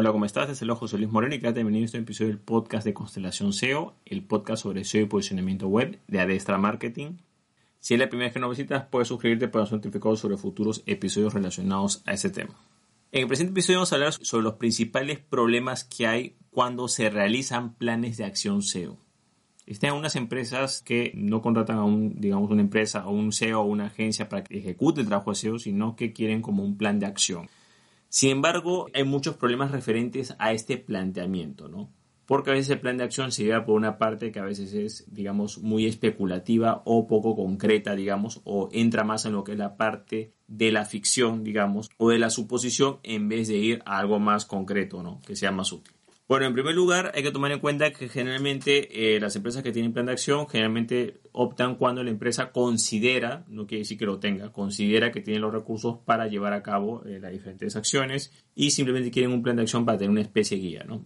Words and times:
Hola, 0.00 0.12
¿cómo 0.12 0.26
estás? 0.26 0.46
Desde 0.46 0.62
el 0.62 0.70
ojo, 0.70 0.86
soy 0.86 1.00
Luis 1.00 1.10
Moreno 1.10 1.34
y 1.34 1.40
quédate 1.40 1.56
bienvenido 1.56 1.82
a 1.82 1.86
este 1.86 1.98
episodio 1.98 2.30
del 2.30 2.38
podcast 2.38 2.84
de 2.84 2.94
Constelación 2.94 3.52
SEO, 3.52 3.96
el 4.06 4.22
podcast 4.22 4.62
sobre 4.62 4.84
SEO 4.84 5.02
y 5.02 5.06
posicionamiento 5.06 5.66
web 5.66 5.98
de 6.06 6.20
Adestra 6.20 6.56
Marketing. 6.56 7.14
Si 7.80 7.94
es 7.94 7.98
la 7.98 8.08
primera 8.08 8.28
vez 8.28 8.34
que 8.34 8.38
nos 8.38 8.50
visitas, 8.50 8.84
puedes 8.92 9.08
suscribirte 9.08 9.48
para 9.48 9.66
ser 9.66 9.78
notificado 9.78 10.14
sobre 10.14 10.36
futuros 10.36 10.84
episodios 10.86 11.34
relacionados 11.34 12.04
a 12.06 12.12
ese 12.12 12.30
tema. 12.30 12.54
En 13.10 13.22
el 13.22 13.26
presente 13.26 13.50
episodio 13.50 13.78
vamos 13.78 13.92
a 13.92 13.96
hablar 13.96 14.12
sobre 14.12 14.44
los 14.44 14.54
principales 14.54 15.18
problemas 15.18 15.82
que 15.82 16.06
hay 16.06 16.36
cuando 16.52 16.86
se 16.86 17.10
realizan 17.10 17.74
planes 17.74 18.18
de 18.18 18.24
acción 18.24 18.62
SEO. 18.62 18.98
Existen 19.66 19.88
algunas 19.88 20.14
empresas 20.14 20.80
que 20.80 21.10
no 21.16 21.42
contratan 21.42 21.76
a 21.76 21.82
un, 21.82 22.20
digamos, 22.20 22.52
una 22.52 22.62
empresa 22.62 23.04
o 23.04 23.10
un 23.10 23.32
SEO 23.32 23.62
o 23.62 23.64
una 23.64 23.86
agencia 23.86 24.28
para 24.28 24.44
que 24.44 24.58
ejecute 24.58 25.00
el 25.00 25.08
trabajo 25.08 25.32
de 25.32 25.36
SEO, 25.38 25.58
sino 25.58 25.96
que 25.96 26.12
quieren 26.12 26.40
como 26.40 26.62
un 26.62 26.78
plan 26.78 27.00
de 27.00 27.06
acción. 27.06 27.48
Sin 28.08 28.30
embargo, 28.30 28.86
hay 28.94 29.04
muchos 29.04 29.36
problemas 29.36 29.70
referentes 29.70 30.34
a 30.38 30.52
este 30.52 30.78
planteamiento, 30.78 31.68
¿no? 31.68 31.92
Porque 32.24 32.50
a 32.50 32.54
veces 32.54 32.70
el 32.70 32.80
plan 32.80 32.98
de 32.98 33.04
acción 33.04 33.32
se 33.32 33.44
lleva 33.44 33.64
por 33.64 33.74
una 33.74 33.96
parte 33.96 34.32
que 34.32 34.38
a 34.38 34.44
veces 34.44 34.74
es, 34.74 35.06
digamos, 35.10 35.58
muy 35.58 35.86
especulativa 35.86 36.82
o 36.84 37.06
poco 37.06 37.34
concreta, 37.34 37.94
digamos, 37.94 38.42
o 38.44 38.68
entra 38.72 39.02
más 39.02 39.24
en 39.24 39.32
lo 39.32 39.44
que 39.44 39.52
es 39.52 39.58
la 39.58 39.76
parte 39.76 40.34
de 40.46 40.70
la 40.70 40.84
ficción, 40.84 41.42
digamos, 41.42 41.90
o 41.96 42.10
de 42.10 42.18
la 42.18 42.28
suposición 42.28 42.98
en 43.02 43.28
vez 43.28 43.48
de 43.48 43.56
ir 43.56 43.82
a 43.86 43.98
algo 43.98 44.18
más 44.18 44.44
concreto, 44.44 45.02
¿no? 45.02 45.20
Que 45.26 45.36
sea 45.36 45.52
más 45.52 45.72
útil. 45.72 45.97
Bueno, 46.28 46.44
en 46.44 46.52
primer 46.52 46.74
lugar, 46.74 47.10
hay 47.14 47.22
que 47.22 47.30
tomar 47.30 47.52
en 47.52 47.58
cuenta 47.58 47.90
que 47.90 48.06
generalmente 48.06 49.16
eh, 49.16 49.18
las 49.18 49.34
empresas 49.34 49.62
que 49.62 49.72
tienen 49.72 49.94
plan 49.94 50.04
de 50.04 50.12
acción 50.12 50.46
generalmente 50.46 51.22
optan 51.32 51.76
cuando 51.76 52.04
la 52.04 52.10
empresa 52.10 52.52
considera, 52.52 53.46
no 53.48 53.66
quiere 53.66 53.80
decir 53.80 53.96
que 53.96 54.04
lo 54.04 54.18
tenga, 54.18 54.52
considera 54.52 55.10
que 55.10 55.22
tiene 55.22 55.40
los 55.40 55.54
recursos 55.54 56.00
para 56.04 56.26
llevar 56.28 56.52
a 56.52 56.62
cabo 56.62 57.02
eh, 57.06 57.18
las 57.18 57.32
diferentes 57.32 57.76
acciones 57.76 58.30
y 58.54 58.72
simplemente 58.72 59.10
quieren 59.10 59.32
un 59.32 59.42
plan 59.42 59.56
de 59.56 59.62
acción 59.62 59.86
para 59.86 59.96
tener 59.96 60.10
una 60.10 60.20
especie 60.20 60.58
de 60.58 60.62
guía, 60.62 60.84
¿no? 60.86 61.02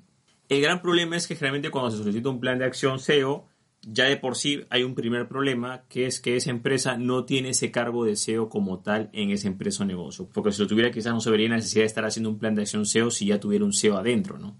El 0.48 0.61
gran 0.61 0.83
problema 0.83 1.17
es 1.17 1.29
que 1.29 1.37
generalmente 1.37 1.70
cuando 1.70 1.93
se 1.93 1.98
solicita 1.98 2.29
un 2.29 2.41
plan 2.41 2.59
de 2.59 2.65
acción 2.65 2.98
SEO, 2.98 3.47
ya 3.83 4.06
de 4.06 4.17
por 4.17 4.34
sí 4.34 4.65
hay 4.70 4.83
un 4.83 4.97
primer 4.97 5.28
problema, 5.28 5.84
que 5.89 6.06
es 6.06 6.19
que 6.19 6.34
esa 6.34 6.50
empresa 6.50 6.97
no 6.97 7.25
tiene 7.27 7.50
ese 7.50 7.70
cargo 7.70 8.05
de 8.05 8.17
SEO 8.17 8.48
como 8.48 8.81
tal 8.81 9.09
en 9.12 9.31
esa 9.31 9.47
empresa 9.47 9.84
o 9.84 9.87
negocio. 9.87 10.28
Porque 10.34 10.50
si 10.50 10.61
lo 10.61 10.67
tuviera, 10.67 10.91
quizás 10.91 11.12
no 11.15 11.20
se 11.20 11.31
vería 11.31 11.48
necesidad 11.48 11.83
de 11.83 11.87
estar 11.87 12.05
haciendo 12.05 12.28
un 12.28 12.41
plan 12.41 12.56
de 12.56 12.62
acción 12.62 12.87
SEO 12.87 13.12
si 13.12 13.27
ya 13.27 13.39
tuviera 13.39 13.65
un 13.65 13.73
SEO 13.73 13.97
adentro, 13.97 14.37
¿no? 14.37 14.56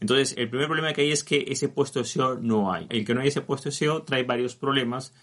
Entonces, 0.00 0.34
el 0.38 0.48
primer 0.48 0.66
problema 0.66 0.92
que 0.92 1.02
hay 1.02 1.12
es 1.12 1.22
que 1.22 1.44
ese 1.48 1.68
puesto 1.68 1.98
de 2.00 2.06
SEO 2.06 2.38
no 2.40 2.72
hay. 2.72 2.86
El 2.88 3.04
que 3.04 3.14
no 3.14 3.20
hay 3.20 3.28
ese 3.28 3.42
puesto 3.42 3.68
de 3.68 3.74
SEO 3.74 4.02
trae 4.02 4.22
varios 4.22 4.56
problemas 4.56 5.14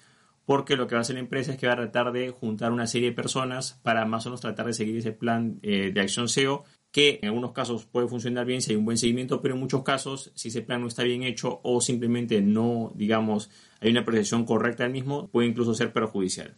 porque 0.45 0.77
lo 0.77 0.87
que 0.87 0.95
va 0.95 0.99
a 0.99 1.01
hacer 1.01 1.15
la 1.15 1.19
empresa 1.19 1.51
es 1.51 1.57
que 1.57 1.67
va 1.67 1.73
a 1.73 1.77
tratar 1.77 2.13
de 2.13 2.29
juntar 2.29 2.71
una 2.71 2.87
serie 2.87 3.09
de 3.09 3.15
personas 3.15 3.79
para 3.83 4.05
más 4.05 4.25
o 4.25 4.29
menos 4.29 4.39
tratar 4.39 4.65
de 4.65 4.73
seguir 4.73 4.95
ese 4.95 5.11
plan 5.11 5.59
eh, 5.61 5.91
de 5.93 5.99
acción 5.99 6.29
SEO 6.29 6.63
que 6.91 7.19
en 7.21 7.27
algunos 7.27 7.51
casos 7.51 7.85
puede 7.85 8.07
funcionar 8.07 8.45
bien 8.45 8.61
si 8.61 8.71
hay 8.71 8.77
un 8.77 8.85
buen 8.85 8.97
seguimiento, 8.97 9.41
pero 9.41 9.55
en 9.55 9.59
muchos 9.59 9.83
casos 9.83 10.31
si 10.35 10.47
ese 10.47 10.61
plan 10.61 10.81
no 10.81 10.87
está 10.87 11.03
bien 11.03 11.23
hecho 11.23 11.59
o 11.63 11.81
simplemente 11.81 12.41
no, 12.41 12.93
digamos, 12.95 13.49
hay 13.81 13.91
una 13.91 14.05
percepción 14.05 14.45
correcta 14.45 14.83
del 14.83 14.93
mismo, 14.93 15.27
puede 15.27 15.49
incluso 15.49 15.73
ser 15.73 15.91
perjudicial. 15.91 16.55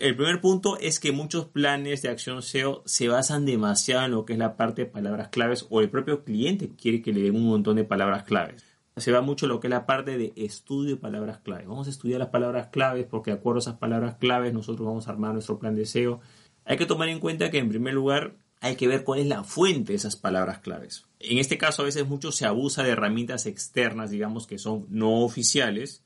El 0.00 0.14
primer 0.14 0.40
punto 0.40 0.78
es 0.78 1.00
que 1.00 1.10
muchos 1.10 1.46
planes 1.46 2.02
de 2.02 2.08
acción 2.08 2.42
SEO 2.42 2.82
se 2.86 3.08
basan 3.08 3.44
demasiado 3.44 4.04
en 4.04 4.12
lo 4.12 4.24
que 4.24 4.34
es 4.34 4.38
la 4.38 4.56
parte 4.56 4.82
de 4.82 4.90
palabras 4.90 5.28
claves 5.28 5.66
o 5.70 5.80
el 5.80 5.90
propio 5.90 6.22
cliente 6.24 6.70
quiere 6.76 7.02
que 7.02 7.12
le 7.12 7.22
den 7.22 7.34
un 7.34 7.46
montón 7.46 7.76
de 7.76 7.84
palabras 7.84 8.22
claves. 8.22 8.64
Se 8.96 9.10
va 9.10 9.22
mucho 9.22 9.46
lo 9.48 9.58
que 9.58 9.66
es 9.66 9.70
la 9.72 9.86
parte 9.86 10.16
de 10.16 10.32
estudio 10.36 10.96
de 10.96 11.00
palabras 11.00 11.38
claves. 11.38 11.66
Vamos 11.66 11.88
a 11.88 11.90
estudiar 11.90 12.20
las 12.20 12.28
palabras 12.28 12.68
claves 12.68 13.06
porque 13.10 13.32
de 13.32 13.38
acuerdo 13.38 13.58
a 13.58 13.62
esas 13.62 13.78
palabras 13.78 14.16
claves 14.16 14.52
nosotros 14.52 14.86
vamos 14.86 15.08
a 15.08 15.10
armar 15.10 15.32
nuestro 15.32 15.58
plan 15.58 15.74
de 15.74 15.84
SEO. 15.84 16.20
Hay 16.64 16.76
que 16.76 16.86
tomar 16.86 17.08
en 17.08 17.18
cuenta 17.18 17.50
que 17.50 17.58
en 17.58 17.68
primer 17.68 17.94
lugar 17.94 18.34
hay 18.60 18.76
que 18.76 18.88
ver 18.88 19.02
cuál 19.02 19.20
es 19.20 19.26
la 19.26 19.42
fuente 19.42 19.92
de 19.92 19.96
esas 19.96 20.14
palabras 20.14 20.60
claves. 20.60 21.06
En 21.18 21.38
este 21.38 21.58
caso 21.58 21.82
a 21.82 21.86
veces 21.86 22.06
mucho 22.06 22.30
se 22.30 22.46
abusa 22.46 22.82
de 22.84 22.90
herramientas 22.90 23.46
externas, 23.46 24.10
digamos 24.10 24.46
que 24.46 24.58
son 24.58 24.86
no 24.90 25.22
oficiales, 25.22 26.04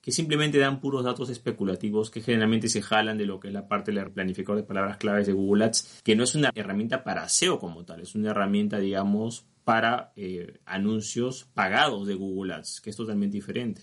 que 0.00 0.12
simplemente 0.12 0.58
dan 0.58 0.80
puros 0.80 1.04
datos 1.04 1.30
especulativos 1.30 2.10
que 2.10 2.20
generalmente 2.20 2.68
se 2.68 2.82
jalan 2.82 3.18
de 3.18 3.26
lo 3.26 3.40
que 3.40 3.48
es 3.48 3.54
la 3.54 3.68
parte 3.68 3.92
del 3.92 4.10
planificador 4.10 4.60
de 4.60 4.66
palabras 4.66 4.96
claves 4.96 5.26
de 5.26 5.32
Google 5.32 5.64
Ads, 5.64 6.00
que 6.04 6.16
no 6.16 6.24
es 6.24 6.34
una 6.34 6.50
herramienta 6.54 7.04
para 7.04 7.28
SEO 7.28 7.58
como 7.58 7.84
tal, 7.84 8.00
es 8.00 8.14
una 8.14 8.30
herramienta, 8.30 8.78
digamos, 8.78 9.46
para 9.64 10.12
eh, 10.16 10.60
anuncios 10.64 11.48
pagados 11.52 12.06
de 12.06 12.14
Google 12.14 12.54
Ads, 12.54 12.80
que 12.80 12.90
es 12.90 12.96
totalmente 12.96 13.36
diferente. 13.36 13.82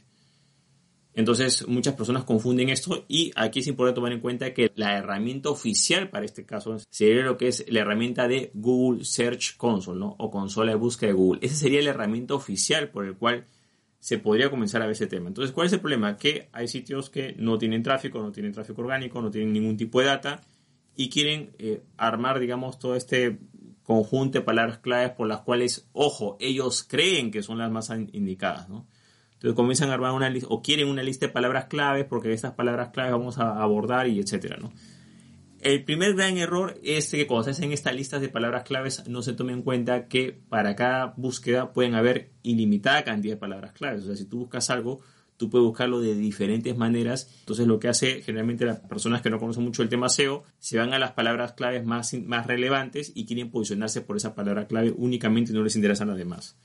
Entonces, 1.15 1.65
muchas 1.67 1.95
personas 1.95 2.25
confunden 2.25 2.67
esto 2.67 3.05
y 3.07 3.31
aquí 3.35 3.59
es 3.59 3.67
importante 3.67 3.95
tomar 3.95 4.11
en 4.11 4.19
cuenta 4.19 4.53
que 4.53 4.69
la 4.75 4.97
herramienta 4.97 5.49
oficial 5.49 6.09
para 6.09 6.25
este 6.25 6.45
caso 6.45 6.77
sería 6.89 7.23
lo 7.23 7.37
que 7.37 7.47
es 7.47 7.65
la 7.69 7.79
herramienta 7.79 8.27
de 8.27 8.51
Google 8.53 9.05
Search 9.05 9.55
Console, 9.55 9.97
¿no? 9.97 10.15
O 10.19 10.29
consola 10.29 10.71
de 10.71 10.77
búsqueda 10.77 11.11
de 11.11 11.15
Google. 11.15 11.39
Esa 11.41 11.55
sería 11.55 11.81
la 11.81 11.91
herramienta 11.91 12.33
oficial 12.33 12.89
por 12.89 13.05
el 13.05 13.15
cual 13.15 13.47
se 14.05 14.19
podría 14.19 14.51
comenzar 14.51 14.83
a 14.83 14.85
ver 14.85 14.91
ese 14.91 15.07
tema. 15.07 15.29
Entonces, 15.29 15.51
¿cuál 15.51 15.65
es 15.65 15.73
el 15.73 15.79
problema? 15.79 16.15
Que 16.15 16.47
hay 16.51 16.67
sitios 16.67 17.09
que 17.09 17.33
no 17.39 17.57
tienen 17.57 17.81
tráfico, 17.81 18.21
no 18.21 18.31
tienen 18.31 18.51
tráfico 18.51 18.83
orgánico, 18.83 19.19
no 19.19 19.31
tienen 19.31 19.51
ningún 19.51 19.77
tipo 19.77 19.99
de 19.99 20.05
data 20.05 20.41
y 20.95 21.09
quieren 21.09 21.55
eh, 21.57 21.81
armar, 21.97 22.37
digamos, 22.39 22.77
todo 22.77 22.95
este 22.95 23.39
conjunto 23.81 24.37
de 24.37 24.45
palabras 24.45 24.77
claves 24.77 25.09
por 25.09 25.25
las 25.27 25.41
cuales, 25.41 25.89
ojo, 25.91 26.37
ellos 26.39 26.83
creen 26.87 27.31
que 27.31 27.41
son 27.41 27.57
las 27.57 27.71
más 27.71 27.91
indicadas, 28.11 28.69
¿no? 28.69 28.85
Entonces 29.33 29.55
comienzan 29.55 29.89
a 29.89 29.95
armar 29.95 30.11
una 30.11 30.29
lista 30.29 30.49
o 30.51 30.61
quieren 30.61 30.87
una 30.87 31.01
lista 31.01 31.25
de 31.25 31.33
palabras 31.33 31.65
claves 31.65 32.05
porque 32.05 32.31
estas 32.31 32.53
palabras 32.53 32.89
claves 32.89 33.11
vamos 33.11 33.39
a 33.39 33.59
abordar 33.59 34.07
y 34.07 34.19
etcétera, 34.19 34.57
¿no? 34.61 34.71
El 35.65 35.83
primer 35.83 36.13
gran 36.13 36.37
error 36.37 36.79
es 36.83 37.09
que 37.09 37.25
cuando 37.25 37.45
se 37.45 37.49
hacen 37.49 37.71
estas 37.71 37.95
listas 37.95 38.21
de 38.21 38.29
palabras 38.29 38.65
claves 38.65 39.01
no 39.07 39.23
se 39.23 39.33
tome 39.33 39.51
en 39.51 39.63
cuenta 39.63 40.07
que 40.07 40.31
para 40.31 40.75
cada 40.75 41.15
búsqueda 41.17 41.73
pueden 41.73 41.95
haber 41.95 42.29
ilimitada 42.43 43.03
cantidad 43.03 43.33
de 43.33 43.39
palabras 43.39 43.71
claves. 43.71 44.03
O 44.03 44.05
sea, 44.05 44.15
si 44.15 44.25
tú 44.25 44.37
buscas 44.37 44.69
algo, 44.69 45.01
tú 45.37 45.49
puedes 45.49 45.65
buscarlo 45.65 46.01
de 46.01 46.13
diferentes 46.13 46.77
maneras. 46.77 47.35
Entonces 47.39 47.65
lo 47.65 47.79
que 47.79 47.87
hace 47.87 48.21
generalmente 48.21 48.63
las 48.63 48.81
personas 48.81 49.23
que 49.23 49.31
no 49.31 49.39
conocen 49.39 49.63
mucho 49.63 49.81
el 49.81 49.89
tema 49.89 50.07
SEO, 50.07 50.43
se 50.59 50.77
van 50.77 50.93
a 50.93 50.99
las 50.99 51.13
palabras 51.13 51.53
claves 51.53 51.83
más, 51.83 52.13
más 52.13 52.45
relevantes 52.45 53.11
y 53.15 53.25
quieren 53.25 53.49
posicionarse 53.49 54.01
por 54.01 54.17
esa 54.17 54.35
palabra 54.35 54.67
clave 54.67 54.93
únicamente 54.95 55.51
y 55.51 55.55
no 55.55 55.63
les 55.63 55.75
interesan 55.75 56.09
las 56.09 56.17
demás. 56.17 56.59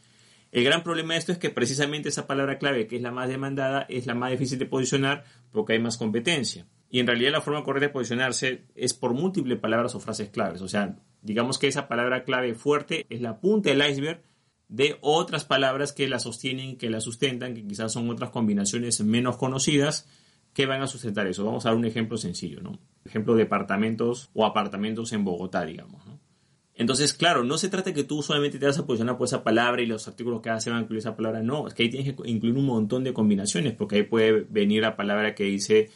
El 0.52 0.62
gran 0.62 0.82
problema 0.82 1.14
de 1.14 1.20
esto 1.20 1.32
es 1.32 1.38
que 1.38 1.48
precisamente 1.48 2.10
esa 2.10 2.26
palabra 2.26 2.58
clave, 2.58 2.86
que 2.86 2.96
es 2.96 3.02
la 3.02 3.12
más 3.12 3.30
demandada, 3.30 3.86
es 3.88 4.04
la 4.04 4.14
más 4.14 4.30
difícil 4.30 4.58
de 4.58 4.66
posicionar 4.66 5.24
porque 5.52 5.72
hay 5.72 5.78
más 5.78 5.96
competencia. 5.96 6.66
Y 6.90 6.98
en 6.98 7.06
realidad 7.06 7.30
la 7.30 7.40
forma 7.40 7.62
correcta 7.62 7.86
de 7.86 7.92
posicionarse 7.92 8.64
es 8.74 8.94
por 8.94 9.14
múltiples 9.14 9.58
palabras 9.58 9.94
o 9.94 10.00
frases 10.00 10.28
claves. 10.30 10.60
O 10.60 10.68
sea, 10.68 10.96
digamos 11.22 11.58
que 11.58 11.68
esa 11.68 11.86
palabra 11.86 12.24
clave 12.24 12.54
fuerte 12.54 13.06
es 13.08 13.20
la 13.20 13.40
punta 13.40 13.70
del 13.70 13.88
iceberg 13.88 14.22
de 14.68 14.98
otras 15.00 15.44
palabras 15.44 15.92
que 15.92 16.08
la 16.08 16.18
sostienen, 16.18 16.76
que 16.76 16.90
la 16.90 17.00
sustentan, 17.00 17.54
que 17.54 17.66
quizás 17.66 17.92
son 17.92 18.10
otras 18.10 18.30
combinaciones 18.30 19.00
menos 19.02 19.36
conocidas 19.36 20.08
que 20.52 20.66
van 20.66 20.82
a 20.82 20.88
sustentar 20.88 21.26
eso. 21.26 21.44
Vamos 21.44 21.64
a 21.64 21.70
dar 21.70 21.78
un 21.78 21.84
ejemplo 21.84 22.16
sencillo, 22.16 22.60
¿no? 22.60 22.78
Ejemplo, 23.04 23.34
departamentos 23.34 24.30
o 24.34 24.44
apartamentos 24.44 25.12
en 25.12 25.24
Bogotá, 25.24 25.64
digamos. 25.64 26.02
Entonces, 26.74 27.12
claro, 27.14 27.44
no 27.44 27.58
se 27.58 27.68
trata 27.68 27.92
que 27.92 28.04
tú 28.04 28.22
solamente 28.22 28.58
te 28.58 28.66
vas 28.66 28.78
a 28.78 28.86
posicionar 28.86 29.18
por 29.18 29.26
esa 29.26 29.44
palabra 29.44 29.82
y 29.82 29.86
los 29.86 30.08
artículos 30.08 30.40
que 30.40 30.50
haces 30.50 30.72
van 30.72 30.80
a 30.80 30.82
incluir 30.82 31.00
esa 31.00 31.14
palabra. 31.14 31.42
No, 31.42 31.68
es 31.68 31.74
que 31.74 31.82
ahí 31.82 31.90
tienes 31.90 32.14
que 32.14 32.28
incluir 32.28 32.56
un 32.56 32.66
montón 32.66 33.04
de 33.04 33.12
combinaciones, 33.12 33.74
porque 33.74 33.96
ahí 33.96 34.02
puede 34.04 34.46
venir 34.48 34.82
la 34.82 34.96
palabra 34.96 35.34
que 35.34 35.44
dice 35.44 35.90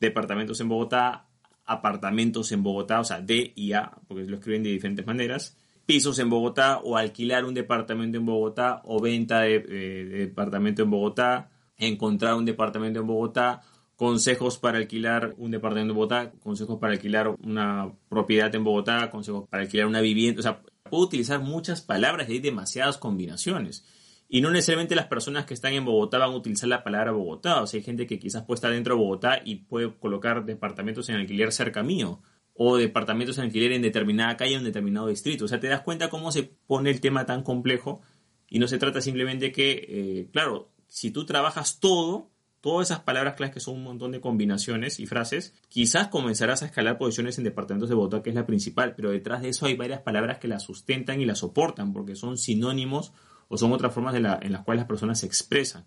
departamentos 0.00 0.60
en 0.60 0.68
Bogotá, 0.68 1.28
apartamentos 1.64 2.50
en 2.52 2.62
Bogotá, 2.62 3.00
o 3.00 3.04
sea, 3.04 3.20
D 3.20 3.52
y 3.54 3.72
A, 3.74 3.92
porque 4.08 4.24
lo 4.24 4.36
escriben 4.36 4.62
de 4.62 4.70
diferentes 4.70 5.06
maneras, 5.06 5.56
pisos 5.86 6.18
en 6.18 6.30
Bogotá 6.30 6.78
o 6.78 6.96
alquilar 6.96 7.44
un 7.44 7.54
departamento 7.54 8.18
en 8.18 8.26
Bogotá 8.26 8.80
o 8.84 9.00
venta 9.00 9.42
de, 9.42 9.60
departamento 9.60 10.82
en 10.82 10.90
Bogotá, 10.90 11.50
encontrar 11.76 12.34
un 12.34 12.44
departamento 12.44 13.00
en 13.00 13.06
Bogotá, 13.06 13.62
consejos 13.96 14.58
para 14.58 14.78
alquilar 14.78 15.34
un 15.36 15.50
departamento 15.50 15.92
en 15.92 15.96
Bogotá, 15.96 16.32
consejos 16.42 16.78
para 16.78 16.94
alquilar 16.94 17.28
una 17.42 17.92
propiedad 18.08 18.54
en 18.54 18.64
Bogotá, 18.64 19.10
consejos 19.10 19.48
para 19.48 19.62
alquilar 19.62 19.86
una 19.86 20.00
vivienda, 20.00 20.40
o 20.40 20.42
sea, 20.42 20.62
puedo 20.84 21.04
utilizar 21.04 21.40
muchas 21.40 21.82
palabras 21.82 22.28
y 22.28 22.32
hay 22.32 22.38
demasiadas 22.40 22.98
combinaciones. 22.98 23.84
Y 24.32 24.42
no 24.42 24.50
necesariamente 24.52 24.94
las 24.94 25.08
personas 25.08 25.44
que 25.44 25.54
están 25.54 25.72
en 25.72 25.84
Bogotá 25.84 26.18
van 26.18 26.30
a 26.30 26.36
utilizar 26.36 26.68
la 26.68 26.84
palabra 26.84 27.10
Bogotá. 27.10 27.60
O 27.62 27.66
sea, 27.66 27.78
hay 27.78 27.84
gente 27.84 28.06
que 28.06 28.20
quizás 28.20 28.44
puede 28.44 28.58
estar 28.58 28.70
dentro 28.70 28.94
de 28.94 29.00
Bogotá 29.00 29.40
y 29.44 29.56
puede 29.56 29.92
colocar 29.98 30.44
departamentos 30.44 31.08
en 31.08 31.16
alquiler 31.16 31.50
cerca 31.50 31.82
mío. 31.82 32.22
O 32.54 32.76
departamentos 32.76 33.38
en 33.38 33.44
alquiler 33.46 33.72
en 33.72 33.82
determinada 33.82 34.36
calle 34.36 34.54
o 34.54 34.58
en 34.58 34.64
determinado 34.64 35.08
distrito. 35.08 35.46
O 35.46 35.48
sea, 35.48 35.58
te 35.58 35.66
das 35.66 35.80
cuenta 35.80 36.10
cómo 36.10 36.30
se 36.30 36.44
pone 36.44 36.90
el 36.90 37.00
tema 37.00 37.26
tan 37.26 37.42
complejo. 37.42 38.02
Y 38.48 38.60
no 38.60 38.68
se 38.68 38.78
trata 38.78 39.00
simplemente 39.00 39.50
que, 39.50 39.84
eh, 39.88 40.28
claro, 40.32 40.70
si 40.86 41.10
tú 41.10 41.26
trabajas 41.26 41.80
todo, 41.80 42.30
todas 42.60 42.88
esas 42.88 43.00
palabras 43.00 43.34
claves 43.34 43.52
que 43.52 43.60
son 43.60 43.74
un 43.74 43.82
montón 43.82 44.12
de 44.12 44.20
combinaciones 44.20 45.00
y 45.00 45.06
frases, 45.06 45.54
quizás 45.68 46.06
comenzarás 46.06 46.62
a 46.62 46.66
escalar 46.66 46.98
posiciones 46.98 47.36
en 47.38 47.44
departamentos 47.44 47.88
de 47.88 47.96
Bogotá, 47.96 48.22
que 48.22 48.30
es 48.30 48.36
la 48.36 48.46
principal, 48.46 48.94
pero 48.94 49.10
detrás 49.10 49.42
de 49.42 49.48
eso 49.48 49.66
hay 49.66 49.74
varias 49.74 50.02
palabras 50.02 50.38
que 50.38 50.46
la 50.46 50.60
sustentan 50.60 51.20
y 51.20 51.24
la 51.24 51.34
soportan, 51.34 51.92
porque 51.92 52.14
son 52.14 52.38
sinónimos 52.38 53.12
o 53.50 53.58
son 53.58 53.72
otras 53.72 53.92
formas 53.92 54.14
en 54.14 54.22
las 54.22 54.62
cuales 54.62 54.82
las 54.82 54.88
personas 54.88 55.18
se 55.18 55.26
expresan. 55.26 55.84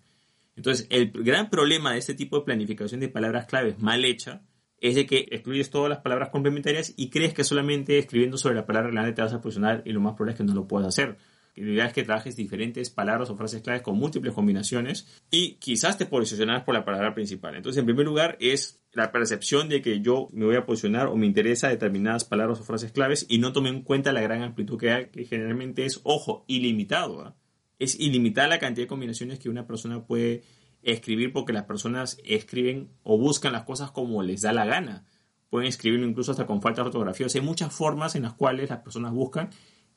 Entonces, 0.55 0.85
el 0.89 1.11
gran 1.11 1.49
problema 1.49 1.93
de 1.93 1.99
este 1.99 2.13
tipo 2.13 2.37
de 2.37 2.43
planificación 2.45 2.99
de 2.99 3.07
palabras 3.07 3.45
claves 3.45 3.79
mal 3.79 4.03
hecha 4.03 4.43
es 4.81 4.95
de 4.95 5.05
que 5.05 5.27
excluyes 5.31 5.69
todas 5.69 5.89
las 5.89 5.99
palabras 5.99 6.29
complementarias 6.29 6.93
y 6.97 7.09
crees 7.09 7.33
que 7.33 7.45
solamente 7.45 7.97
escribiendo 7.97 8.37
sobre 8.37 8.55
la 8.55 8.65
palabra 8.65 8.89
relevante 8.89 9.13
te 9.13 9.21
vas 9.21 9.33
a 9.33 9.39
posicionar 9.39 9.81
y 9.85 9.93
lo 9.93 10.01
más 10.01 10.13
probable 10.13 10.33
es 10.33 10.37
que 10.37 10.43
no 10.43 10.53
lo 10.53 10.67
puedas 10.67 10.89
hacer. 10.89 11.17
La 11.55 11.71
idea 11.71 11.85
es 11.85 11.93
que 11.93 12.03
trabajes 12.03 12.35
diferentes 12.35 12.89
palabras 12.89 13.29
o 13.29 13.37
frases 13.37 13.61
claves 13.61 13.81
con 13.81 13.97
múltiples 13.97 14.33
combinaciones 14.33 15.07
y 15.31 15.55
quizás 15.55 15.97
te 15.97 16.05
posicionas 16.05 16.63
por 16.63 16.73
la 16.73 16.83
palabra 16.83 17.13
principal. 17.13 17.55
Entonces, 17.55 17.79
en 17.79 17.85
primer 17.85 18.05
lugar, 18.05 18.37
es 18.41 18.83
la 18.91 19.11
percepción 19.13 19.69
de 19.69 19.81
que 19.81 20.01
yo 20.01 20.29
me 20.33 20.45
voy 20.45 20.57
a 20.57 20.65
posicionar 20.65 21.07
o 21.07 21.15
me 21.15 21.27
interesa 21.27 21.69
determinadas 21.69 22.25
palabras 22.25 22.59
o 22.59 22.63
frases 22.63 22.91
claves 22.91 23.25
y 23.29 23.37
no 23.37 23.53
tome 23.53 23.69
en 23.69 23.83
cuenta 23.83 24.11
la 24.11 24.21
gran 24.21 24.41
amplitud 24.41 24.77
que 24.77 24.91
hay, 24.91 25.05
que 25.07 25.23
generalmente 25.25 25.85
es, 25.85 26.01
ojo, 26.03 26.43
ilimitado. 26.47 27.21
¿ah? 27.21 27.35
Es 27.79 27.99
ilimitada 27.99 28.47
la 28.47 28.59
cantidad 28.59 28.85
de 28.85 28.89
combinaciones 28.89 29.39
que 29.39 29.49
una 29.49 29.67
persona 29.67 30.05
puede 30.05 30.43
escribir 30.83 31.31
porque 31.33 31.53
las 31.53 31.63
personas 31.63 32.17
escriben 32.23 32.89
o 33.03 33.17
buscan 33.17 33.53
las 33.53 33.63
cosas 33.63 33.91
como 33.91 34.21
les 34.21 34.41
da 34.41 34.53
la 34.53 34.65
gana. 34.65 35.05
Pueden 35.49 35.67
escribirlo 35.67 36.07
incluso 36.07 36.31
hasta 36.31 36.45
con 36.45 36.61
falta 36.61 36.81
de 36.81 36.87
ortografía. 36.87 37.25
O 37.25 37.29
sea, 37.29 37.41
hay 37.41 37.47
muchas 37.47 37.73
formas 37.73 38.15
en 38.15 38.23
las 38.23 38.33
cuales 38.33 38.69
las 38.69 38.79
personas 38.79 39.13
buscan 39.13 39.49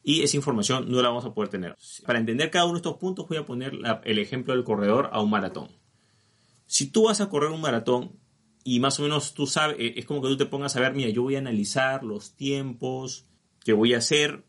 y 0.02 0.22
esa 0.22 0.36
información 0.36 0.90
no 0.90 1.02
la 1.02 1.08
vamos 1.08 1.24
a 1.24 1.34
poder 1.34 1.50
tener. 1.50 1.76
Para 2.06 2.20
entender 2.20 2.50
cada 2.50 2.66
uno 2.66 2.74
de 2.74 2.78
estos 2.78 2.96
puntos 2.98 3.26
voy 3.28 3.38
a 3.38 3.44
poner 3.44 3.72
el 4.04 4.18
ejemplo 4.18 4.54
del 4.54 4.62
corredor 4.62 5.10
a 5.12 5.20
un 5.20 5.30
maratón. 5.30 5.68
Si 6.66 6.90
tú 6.90 7.04
vas 7.04 7.20
a 7.20 7.28
correr 7.28 7.50
un 7.50 7.60
maratón 7.60 8.12
y 8.62 8.78
más 8.78 9.00
o 9.00 9.02
menos 9.02 9.34
tú 9.34 9.46
sabes, 9.46 9.76
es 9.78 10.04
como 10.04 10.22
que 10.22 10.28
tú 10.28 10.36
te 10.36 10.46
pongas 10.46 10.76
a 10.76 10.80
ver, 10.80 10.94
mira, 10.94 11.10
yo 11.10 11.22
voy 11.22 11.34
a 11.36 11.40
analizar 11.40 12.04
los 12.04 12.36
tiempos 12.36 13.26
que 13.64 13.72
voy 13.72 13.94
a 13.94 13.98
hacer 13.98 14.44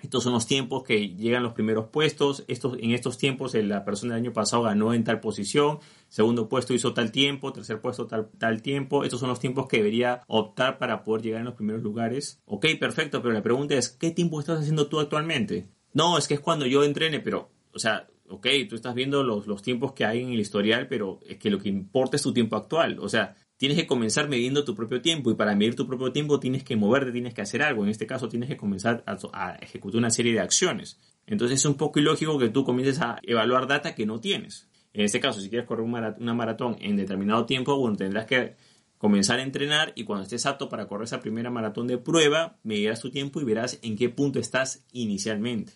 estos 0.00 0.22
son 0.22 0.32
los 0.32 0.46
tiempos 0.46 0.84
que 0.84 1.08
llegan 1.16 1.42
los 1.42 1.54
primeros 1.54 1.86
puestos. 1.86 2.44
Estos, 2.46 2.78
en 2.80 2.92
estos 2.92 3.18
tiempos 3.18 3.54
la 3.54 3.84
persona 3.84 4.14
del 4.14 4.24
año 4.24 4.32
pasado 4.32 4.62
ganó 4.62 4.94
en 4.94 5.02
tal 5.02 5.18
posición. 5.18 5.80
Segundo 6.08 6.48
puesto 6.48 6.72
hizo 6.72 6.94
tal 6.94 7.10
tiempo. 7.10 7.52
Tercer 7.52 7.80
puesto 7.80 8.06
tal, 8.06 8.28
tal 8.38 8.62
tiempo. 8.62 9.02
Estos 9.02 9.18
son 9.18 9.28
los 9.28 9.40
tiempos 9.40 9.66
que 9.66 9.78
debería 9.78 10.22
optar 10.28 10.78
para 10.78 11.02
poder 11.02 11.22
llegar 11.22 11.40
en 11.40 11.46
los 11.46 11.54
primeros 11.54 11.82
lugares. 11.82 12.40
Ok, 12.44 12.66
perfecto. 12.78 13.20
Pero 13.22 13.34
la 13.34 13.42
pregunta 13.42 13.74
es, 13.74 13.88
¿qué 13.88 14.12
tiempo 14.12 14.38
estás 14.38 14.60
haciendo 14.60 14.86
tú 14.86 15.00
actualmente? 15.00 15.68
No, 15.92 16.16
es 16.16 16.28
que 16.28 16.34
es 16.34 16.40
cuando 16.40 16.66
yo 16.66 16.84
entrene, 16.84 17.18
pero, 17.18 17.50
o 17.74 17.78
sea, 17.80 18.06
ok, 18.28 18.46
tú 18.68 18.76
estás 18.76 18.94
viendo 18.94 19.24
los, 19.24 19.48
los 19.48 19.62
tiempos 19.62 19.94
que 19.94 20.04
hay 20.04 20.22
en 20.22 20.30
el 20.30 20.38
historial, 20.38 20.86
pero 20.86 21.18
es 21.26 21.38
que 21.38 21.50
lo 21.50 21.58
que 21.58 21.70
importa 21.70 22.14
es 22.14 22.22
tu 22.22 22.32
tiempo 22.32 22.54
actual. 22.54 23.00
O 23.00 23.08
sea, 23.08 23.36
tienes 23.58 23.76
que 23.76 23.86
comenzar 23.86 24.28
midiendo 24.28 24.64
tu 24.64 24.74
propio 24.74 25.02
tiempo 25.02 25.30
y 25.30 25.34
para 25.34 25.54
medir 25.54 25.74
tu 25.74 25.86
propio 25.86 26.12
tiempo 26.12 26.40
tienes 26.40 26.64
que 26.64 26.76
moverte, 26.76 27.12
tienes 27.12 27.34
que 27.34 27.42
hacer 27.42 27.62
algo. 27.62 27.82
En 27.82 27.90
este 27.90 28.06
caso 28.06 28.28
tienes 28.28 28.48
que 28.48 28.56
comenzar 28.56 29.04
a, 29.06 29.56
ejecutar 29.60 29.98
una 29.98 30.10
serie 30.10 30.32
de 30.32 30.40
acciones. 30.40 30.98
Entonces 31.26 31.58
es 31.58 31.66
un 31.66 31.74
poco 31.74 31.98
ilógico 31.98 32.38
que 32.38 32.48
tú 32.48 32.64
comiences 32.64 33.00
a 33.02 33.18
evaluar 33.22 33.66
data 33.66 33.94
que 33.94 34.06
no 34.06 34.20
tienes. 34.20 34.68
En 34.94 35.04
este 35.04 35.20
caso, 35.20 35.40
si 35.40 35.50
quieres 35.50 35.66
correr 35.66 35.84
una 35.84 36.34
maratón 36.34 36.76
en 36.80 36.96
determinado 36.96 37.44
tiempo, 37.44 37.76
bueno, 37.76 37.96
tendrás 37.96 38.26
que 38.26 38.56
comenzar 38.96 39.38
a 39.38 39.42
entrenar 39.42 39.92
y 39.94 40.04
cuando 40.04 40.22
estés 40.22 40.46
apto 40.46 40.68
para 40.68 40.86
correr 40.86 41.04
esa 41.04 41.20
primera 41.20 41.50
maratón 41.50 41.86
de 41.86 41.98
prueba, 41.98 42.58
medirás 42.62 43.00
tu 43.00 43.10
tiempo 43.10 43.40
y 43.40 43.44
verás 43.44 43.78
en 43.82 43.96
qué 43.96 44.08
punto 44.08 44.38
estás 44.38 44.84
inicialmente. 44.92 45.74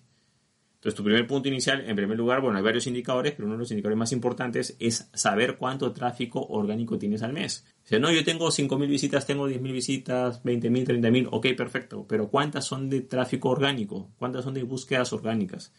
Entonces, 0.83 0.97
tu 0.97 1.05
primer 1.05 1.29
punto 1.29 1.49
inicial, 1.49 1.89
en 1.89 1.95
primer 1.95 2.19
lugar, 2.19 2.41
bueno, 2.41 2.59
hay 2.59 2.65
varios 2.65 2.89
indicadores, 2.89 3.35
pero 3.35 3.47
uno 3.47 3.55
de 3.55 3.61
los 3.61 3.71
indicadores 3.71 3.97
más 3.97 4.11
importantes 4.11 4.77
es 4.81 5.09
saber 5.15 5.57
cuánto 5.57 5.93
tráfico 5.93 6.45
orgánico 6.49 6.99
tienes 6.99 7.23
al 7.23 7.33
mes. 7.33 7.65
Sea, 7.85 7.99
no, 7.99 8.13
yo 8.13 8.25
tengo 8.25 8.51
5.000 8.51 8.89
visitas, 8.89 9.27
tengo 9.27 9.49
10.000 9.49 9.73
visitas, 9.73 10.43
20.000, 10.45 10.87
30.000, 10.87 11.29
ok, 11.31 11.47
perfecto, 11.57 12.07
pero 12.09 12.29
¿cuántas 12.29 12.65
son 12.65 12.89
de 12.89 13.01
tráfico 13.01 13.49
orgánico? 13.49 14.11
¿Cuántas 14.19 14.45
son 14.45 14.55
de 14.55 14.63
búsquedas 14.63 15.13
orgánicas? 15.13 15.73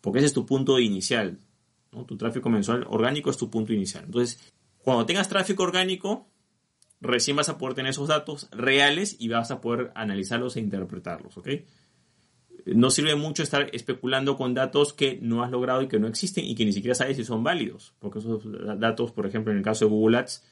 Porque 0.00 0.18
ese 0.18 0.26
es 0.26 0.32
tu 0.32 0.46
punto 0.46 0.78
inicial. 0.80 1.38
Tu 2.06 2.16
tráfico 2.16 2.50
mensual 2.50 2.84
orgánico 2.88 3.30
es 3.30 3.36
tu 3.36 3.50
punto 3.50 3.72
inicial. 3.72 4.04
Entonces, 4.04 4.52
cuando 4.78 5.06
tengas 5.06 5.28
tráfico 5.28 5.62
orgánico, 5.62 6.26
recién 7.00 7.36
vas 7.36 7.48
a 7.48 7.56
poder 7.56 7.74
tener 7.74 7.90
esos 7.90 8.08
datos 8.08 8.48
reales 8.50 9.16
y 9.20 9.28
vas 9.28 9.52
a 9.52 9.60
poder 9.60 9.92
analizarlos 9.94 10.56
e 10.56 10.60
interpretarlos, 10.60 11.36
¿ok? 11.38 11.48
no 12.66 12.90
sirve 12.90 13.14
mucho 13.14 13.42
estar 13.42 13.68
especulando 13.72 14.36
con 14.36 14.54
datos 14.54 14.92
que 14.92 15.18
no 15.20 15.42
has 15.42 15.50
logrado 15.50 15.82
y 15.82 15.88
que 15.88 15.98
no 15.98 16.06
existen 16.06 16.44
y 16.44 16.54
que 16.54 16.64
ni 16.64 16.72
siquiera 16.72 16.94
sabes 16.94 17.16
si 17.16 17.24
son 17.24 17.44
válidos, 17.44 17.94
porque 17.98 18.20
esos 18.20 18.42
datos, 18.78 19.12
por 19.12 19.26
ejemplo, 19.26 19.52
en 19.52 19.58
el 19.58 19.64
caso 19.64 19.84
de 19.84 19.90
Google 19.90 20.18
Ads, 20.18 20.44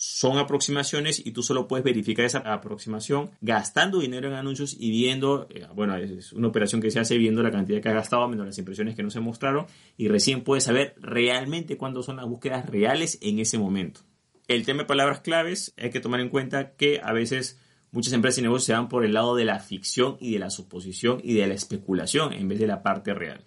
son 0.00 0.38
aproximaciones 0.38 1.26
y 1.26 1.32
tú 1.32 1.42
solo 1.42 1.66
puedes 1.66 1.84
verificar 1.84 2.24
esa 2.24 2.38
aproximación 2.38 3.32
gastando 3.40 3.98
dinero 3.98 4.28
en 4.28 4.34
anuncios 4.34 4.76
y 4.78 4.90
viendo, 4.90 5.48
eh, 5.50 5.66
bueno, 5.74 5.96
es 5.96 6.32
una 6.32 6.46
operación 6.46 6.80
que 6.80 6.92
se 6.92 7.00
hace 7.00 7.18
viendo 7.18 7.42
la 7.42 7.50
cantidad 7.50 7.82
que 7.82 7.88
ha 7.88 7.94
gastado 7.94 8.28
menos 8.28 8.46
las 8.46 8.58
impresiones 8.58 8.94
que 8.94 9.02
no 9.02 9.10
se 9.10 9.18
mostraron 9.18 9.66
y 9.96 10.06
recién 10.06 10.44
puedes 10.44 10.62
saber 10.62 10.94
realmente 11.00 11.76
cuándo 11.76 12.04
son 12.04 12.18
las 12.18 12.26
búsquedas 12.26 12.66
reales 12.66 13.18
en 13.22 13.40
ese 13.40 13.58
momento. 13.58 14.02
El 14.46 14.64
tema 14.64 14.82
de 14.82 14.86
palabras 14.86 15.20
claves 15.20 15.74
hay 15.76 15.90
que 15.90 15.98
tomar 15.98 16.20
en 16.20 16.28
cuenta 16.28 16.76
que 16.76 17.00
a 17.02 17.12
veces 17.12 17.58
Muchas 17.90 18.12
empresas 18.12 18.38
y 18.38 18.42
negocios 18.42 18.66
se 18.66 18.72
van 18.74 18.88
por 18.90 19.02
el 19.04 19.14
lado 19.14 19.34
de 19.34 19.46
la 19.46 19.60
ficción 19.60 20.18
y 20.20 20.32
de 20.32 20.38
la 20.38 20.50
suposición 20.50 21.20
y 21.24 21.32
de 21.32 21.46
la 21.46 21.54
especulación 21.54 22.34
en 22.34 22.46
vez 22.46 22.58
de 22.58 22.66
la 22.66 22.82
parte 22.82 23.14
real. 23.14 23.46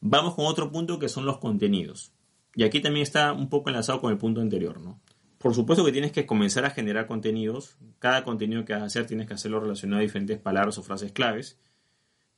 Vamos 0.00 0.34
con 0.34 0.46
otro 0.46 0.72
punto 0.72 0.98
que 0.98 1.10
son 1.10 1.26
los 1.26 1.38
contenidos. 1.38 2.12
Y 2.54 2.64
aquí 2.64 2.80
también 2.80 3.02
está 3.02 3.32
un 3.32 3.50
poco 3.50 3.68
enlazado 3.68 4.00
con 4.00 4.12
el 4.12 4.18
punto 4.18 4.40
anterior, 4.40 4.80
¿no? 4.80 4.98
Por 5.44 5.54
supuesto 5.54 5.84
que 5.84 5.92
tienes 5.92 6.10
que 6.10 6.24
comenzar 6.24 6.64
a 6.64 6.70
generar 6.70 7.06
contenidos. 7.06 7.76
Cada 7.98 8.24
contenido 8.24 8.64
que 8.64 8.72
vas 8.72 8.80
a 8.80 8.86
hacer 8.86 9.06
tienes 9.06 9.26
que 9.26 9.34
hacerlo 9.34 9.60
relacionado 9.60 9.98
a 9.98 10.02
diferentes 10.02 10.38
palabras 10.38 10.78
o 10.78 10.82
frases 10.82 11.12
claves. 11.12 11.58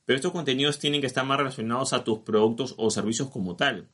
Pero 0.04 0.16
estos 0.16 0.32
contenidos 0.32 0.80
tienen 0.80 1.00
que 1.00 1.06
estar 1.06 1.24
más 1.24 1.38
relacionados 1.38 1.92
a 1.92 2.02
tus 2.02 2.18
productos 2.18 2.74
o 2.78 2.90
servicios 2.90 3.30
como 3.30 3.54
tal. 3.54 3.86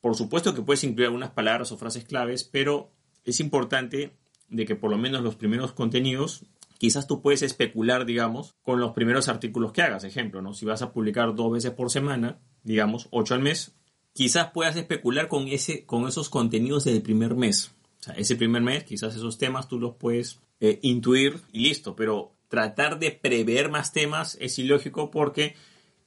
Por 0.00 0.16
supuesto 0.16 0.56
que 0.56 0.62
puedes 0.62 0.82
incluir 0.82 1.06
algunas 1.06 1.30
palabras 1.30 1.70
o 1.70 1.76
frases 1.76 2.04
claves, 2.04 2.42
pero 2.42 2.90
es 3.24 3.38
importante 3.38 4.10
de 4.48 4.64
que 4.64 4.74
por 4.74 4.90
lo 4.90 4.98
menos 4.98 5.22
los 5.22 5.36
primeros 5.36 5.70
contenidos, 5.70 6.42
quizás 6.78 7.06
tú 7.06 7.22
puedes 7.22 7.42
especular, 7.42 8.06
digamos, 8.06 8.56
con 8.62 8.80
los 8.80 8.90
primeros 8.90 9.28
artículos 9.28 9.70
que 9.70 9.82
hagas. 9.82 10.02
Ejemplo, 10.02 10.42
¿no? 10.42 10.52
Si 10.52 10.66
vas 10.66 10.82
a 10.82 10.92
publicar 10.92 11.36
dos 11.36 11.52
veces 11.52 11.70
por 11.70 11.92
semana, 11.92 12.40
digamos, 12.64 13.06
ocho 13.12 13.34
al 13.34 13.40
mes, 13.40 13.76
quizás 14.14 14.50
puedas 14.50 14.74
especular 14.74 15.28
con, 15.28 15.46
ese, 15.46 15.86
con 15.86 16.08
esos 16.08 16.28
contenidos 16.28 16.82
del 16.82 17.02
primer 17.02 17.36
mes. 17.36 17.75
O 18.00 18.02
sea, 18.02 18.14
ese 18.14 18.36
primer 18.36 18.62
mes, 18.62 18.84
quizás 18.84 19.14
esos 19.14 19.38
temas 19.38 19.68
tú 19.68 19.78
los 19.78 19.96
puedes 19.96 20.40
eh, 20.60 20.78
intuir 20.82 21.40
y 21.52 21.60
listo, 21.60 21.96
pero 21.96 22.34
tratar 22.48 22.98
de 22.98 23.10
prever 23.10 23.70
más 23.70 23.92
temas 23.92 24.36
es 24.40 24.58
ilógico 24.58 25.10
porque 25.10 25.54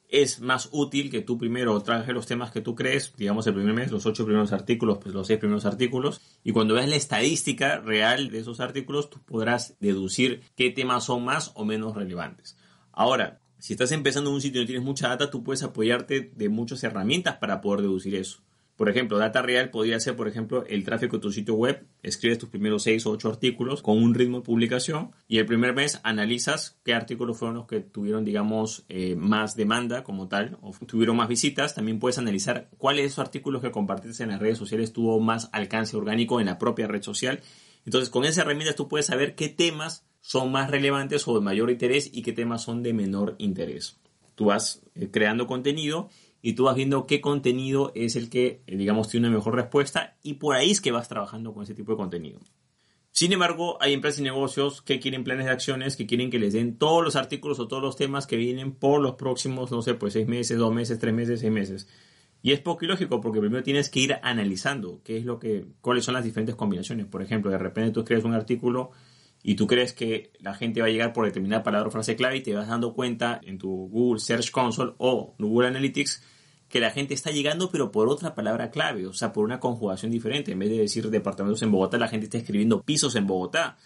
es 0.09 0.41
más 0.41 0.69
útil 0.71 1.11
que 1.11 1.21
tú 1.21 1.37
primero 1.37 1.79
trabajes 1.81 2.13
los 2.13 2.25
temas 2.25 2.51
que 2.51 2.61
tú 2.61 2.73
crees, 2.73 3.13
digamos 3.15 3.45
el 3.45 3.53
primer 3.53 3.73
mes, 3.73 3.91
los 3.91 4.07
ocho 4.07 4.25
primeros 4.25 4.51
artículos, 4.51 4.97
pues 4.97 5.13
los 5.13 5.27
seis 5.27 5.39
primeros 5.39 5.65
artículos, 5.65 6.19
y 6.43 6.51
cuando 6.51 6.73
veas 6.73 6.89
la 6.89 6.95
estadística 6.95 7.79
real 7.79 8.31
de 8.31 8.39
esos 8.39 8.59
artículos, 8.59 9.09
tú 9.11 9.19
podrás 9.23 9.75
deducir 9.79 10.41
qué 10.55 10.71
temas 10.71 11.03
son 11.05 11.23
más 11.23 11.51
o 11.53 11.63
menos 11.63 11.95
relevantes. 11.95 12.57
Ahora, 12.91 13.39
si 13.59 13.73
estás 13.73 13.91
empezando 13.91 14.31
en 14.31 14.35
un 14.35 14.41
sitio 14.41 14.61
y 14.61 14.63
no 14.63 14.67
tienes 14.67 14.85
mucha 14.85 15.09
data, 15.09 15.29
tú 15.29 15.43
puedes 15.43 15.61
apoyarte 15.61 16.31
de 16.33 16.49
muchas 16.49 16.83
herramientas 16.83 17.37
para 17.37 17.61
poder 17.61 17.81
deducir 17.81 18.15
eso. 18.15 18.41
Por 18.79 18.87
ejemplo, 18.87 19.17
Data 19.17 19.41
Real 19.41 19.71
podría 19.71 19.99
ser, 19.99 20.15
por 20.15 20.29
ejemplo, 20.29 20.63
el 20.65 20.85
tráfico 20.85 21.17
de 21.17 21.21
tu 21.21 21.33
sitio 21.33 21.53
web. 21.53 21.85
Escribes 22.01 22.37
tus 22.37 22.47
primeros 22.47 22.83
6 22.83 23.07
o 23.07 23.11
8 23.11 23.27
artículos 23.27 23.81
con 23.81 24.01
un 24.01 24.15
ritmo 24.15 24.37
de 24.37 24.45
publicación 24.45 25.11
y 25.27 25.39
el 25.39 25.45
primer 25.45 25.73
mes 25.73 25.99
analizas 26.03 26.79
qué 26.85 26.93
artículos 26.93 27.37
fueron 27.37 27.57
los 27.57 27.67
que 27.67 27.81
tuvieron, 27.81 28.23
digamos, 28.23 28.85
eh, 28.87 29.17
más 29.17 29.57
demanda 29.57 30.05
como 30.05 30.29
tal 30.29 30.57
o 30.61 30.71
tuvieron 30.85 31.17
más 31.17 31.27
visitas. 31.27 31.75
También 31.75 31.99
puedes 31.99 32.19
analizar 32.19 32.69
cuáles 32.77 33.03
de 33.03 33.07
esos 33.07 33.19
artículos 33.19 33.61
que 33.61 33.69
compartiste 33.69 34.23
en 34.23 34.29
las 34.29 34.39
redes 34.39 34.57
sociales 34.57 34.93
tuvo 34.93 35.19
más 35.19 35.49
alcance 35.51 35.97
orgánico 35.97 36.39
en 36.39 36.45
la 36.45 36.57
propia 36.57 36.87
red 36.87 37.01
social. 37.01 37.41
Entonces, 37.85 38.09
con 38.09 38.23
esa 38.23 38.43
herramienta 38.43 38.75
tú 38.75 38.87
puedes 38.87 39.07
saber 39.07 39.35
qué 39.35 39.49
temas 39.49 40.05
son 40.21 40.53
más 40.53 40.71
relevantes 40.71 41.27
o 41.27 41.35
de 41.35 41.41
mayor 41.41 41.69
interés 41.69 42.09
y 42.13 42.21
qué 42.21 42.31
temas 42.31 42.61
son 42.61 42.81
de 42.81 42.93
menor 42.93 43.35
interés. 43.39 43.99
Tú 44.35 44.45
vas 44.45 44.81
eh, 44.95 45.09
creando 45.11 45.47
contenido 45.47 46.07
y 46.41 46.53
tú 46.53 46.65
vas 46.65 46.75
viendo 46.75 47.05
qué 47.05 47.21
contenido 47.21 47.91
es 47.95 48.15
el 48.15 48.29
que, 48.29 48.61
eh, 48.65 48.77
digamos, 48.77 49.09
tiene 49.09 49.27
una 49.27 49.37
mejor 49.37 49.55
respuesta 49.55 50.17
y 50.23 50.35
por 50.35 50.55
ahí 50.55 50.71
es 50.71 50.81
que 50.81 50.91
vas 50.91 51.09
trabajando 51.09 51.53
con 51.53 51.63
ese 51.63 51.73
tipo 51.73 51.91
de 51.91 51.97
contenido. 51.97 52.39
Sin 53.11 53.33
embargo, 53.33 53.77
hay 53.81 53.93
empresas 53.93 54.19
y 54.21 54.23
negocios 54.23 54.81
que 54.81 54.99
quieren 54.99 55.23
planes 55.23 55.45
de 55.45 55.51
acciones, 55.51 55.97
que 55.97 56.05
quieren 56.05 56.29
que 56.29 56.39
les 56.39 56.53
den 56.53 56.77
todos 56.77 57.03
los 57.03 57.15
artículos 57.15 57.59
o 57.59 57.67
todos 57.67 57.83
los 57.83 57.97
temas 57.97 58.27
que 58.27 58.37
vienen 58.37 58.71
por 58.71 59.01
los 59.01 59.15
próximos, 59.15 59.71
no 59.71 59.81
sé, 59.81 59.95
pues 59.95 60.13
seis 60.13 60.27
meses, 60.27 60.57
dos 60.57 60.73
meses, 60.73 60.99
tres 60.99 61.13
meses, 61.13 61.39
seis 61.41 61.51
meses. 61.51 61.87
Y 62.41 62.53
es 62.53 62.61
poco 62.61 62.85
ilógico 62.85 63.19
porque 63.19 63.41
primero 63.41 63.63
tienes 63.63 63.89
que 63.89 63.99
ir 63.99 64.15
analizando 64.21 65.01
qué 65.03 65.17
es 65.17 65.25
lo 65.25 65.39
que, 65.39 65.65
cuáles 65.81 66.05
son 66.05 66.13
las 66.13 66.23
diferentes 66.23 66.55
combinaciones. 66.55 67.07
Por 67.07 67.21
ejemplo, 67.21 67.51
de 67.51 67.57
repente 67.57 67.91
tú 67.91 67.99
escribes 68.01 68.23
un 68.23 68.33
artículo 68.33 68.91
y 69.41 69.55
tú 69.55 69.67
crees 69.67 69.93
que 69.93 70.31
la 70.39 70.53
gente 70.53 70.81
va 70.81 70.87
a 70.87 70.89
llegar 70.89 71.13
por 71.13 71.25
determinada 71.25 71.63
palabra 71.63 71.87
o 71.87 71.91
frase 71.91 72.15
clave 72.15 72.37
y 72.37 72.41
te 72.41 72.53
vas 72.53 72.67
dando 72.67 72.93
cuenta 72.93 73.39
en 73.43 73.57
tu 73.57 73.69
Google 73.89 74.19
Search 74.19 74.51
Console 74.51 74.93
o 74.97 75.35
Google 75.39 75.67
Analytics 75.67 76.21
que 76.67 76.79
la 76.79 76.91
gente 76.91 77.13
está 77.13 77.31
llegando 77.31 77.71
pero 77.71 77.91
por 77.91 78.09
otra 78.09 78.35
palabra 78.35 78.69
clave, 78.69 79.07
o 79.07 79.13
sea, 79.13 79.33
por 79.33 79.43
una 79.43 79.59
conjugación 79.59 80.11
diferente. 80.11 80.51
En 80.51 80.59
vez 80.59 80.69
de 80.69 80.77
decir 80.77 81.09
departamentos 81.09 81.61
en 81.63 81.71
Bogotá, 81.71 81.97
la 81.97 82.07
gente 82.07 82.25
está 82.25 82.37
escribiendo 82.37 82.83
pisos 82.83 83.15
en 83.15 83.27
Bogotá. 83.27 83.77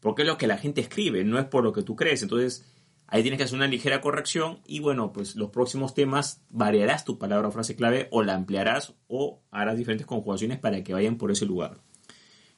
Porque 0.00 0.22
es 0.22 0.28
lo 0.28 0.36
que 0.36 0.46
la 0.46 0.58
gente 0.58 0.82
escribe, 0.82 1.24
no 1.24 1.38
es 1.38 1.46
por 1.46 1.64
lo 1.64 1.72
que 1.72 1.82
tú 1.82 1.96
crees. 1.96 2.22
Entonces, 2.22 2.66
ahí 3.06 3.22
tienes 3.22 3.38
que 3.38 3.44
hacer 3.44 3.56
una 3.56 3.68
ligera 3.68 4.00
corrección 4.00 4.60
y 4.66 4.80
bueno, 4.80 5.12
pues 5.12 5.36
los 5.36 5.50
próximos 5.50 5.94
temas 5.94 6.42
variarás 6.50 7.04
tu 7.04 7.18
palabra 7.18 7.48
o 7.48 7.52
frase 7.52 7.76
clave 7.76 8.08
o 8.10 8.22
la 8.22 8.34
ampliarás 8.34 8.94
o 9.06 9.40
harás 9.50 9.78
diferentes 9.78 10.06
conjugaciones 10.06 10.58
para 10.58 10.82
que 10.82 10.92
vayan 10.92 11.16
por 11.16 11.30
ese 11.30 11.46
lugar. 11.46 11.80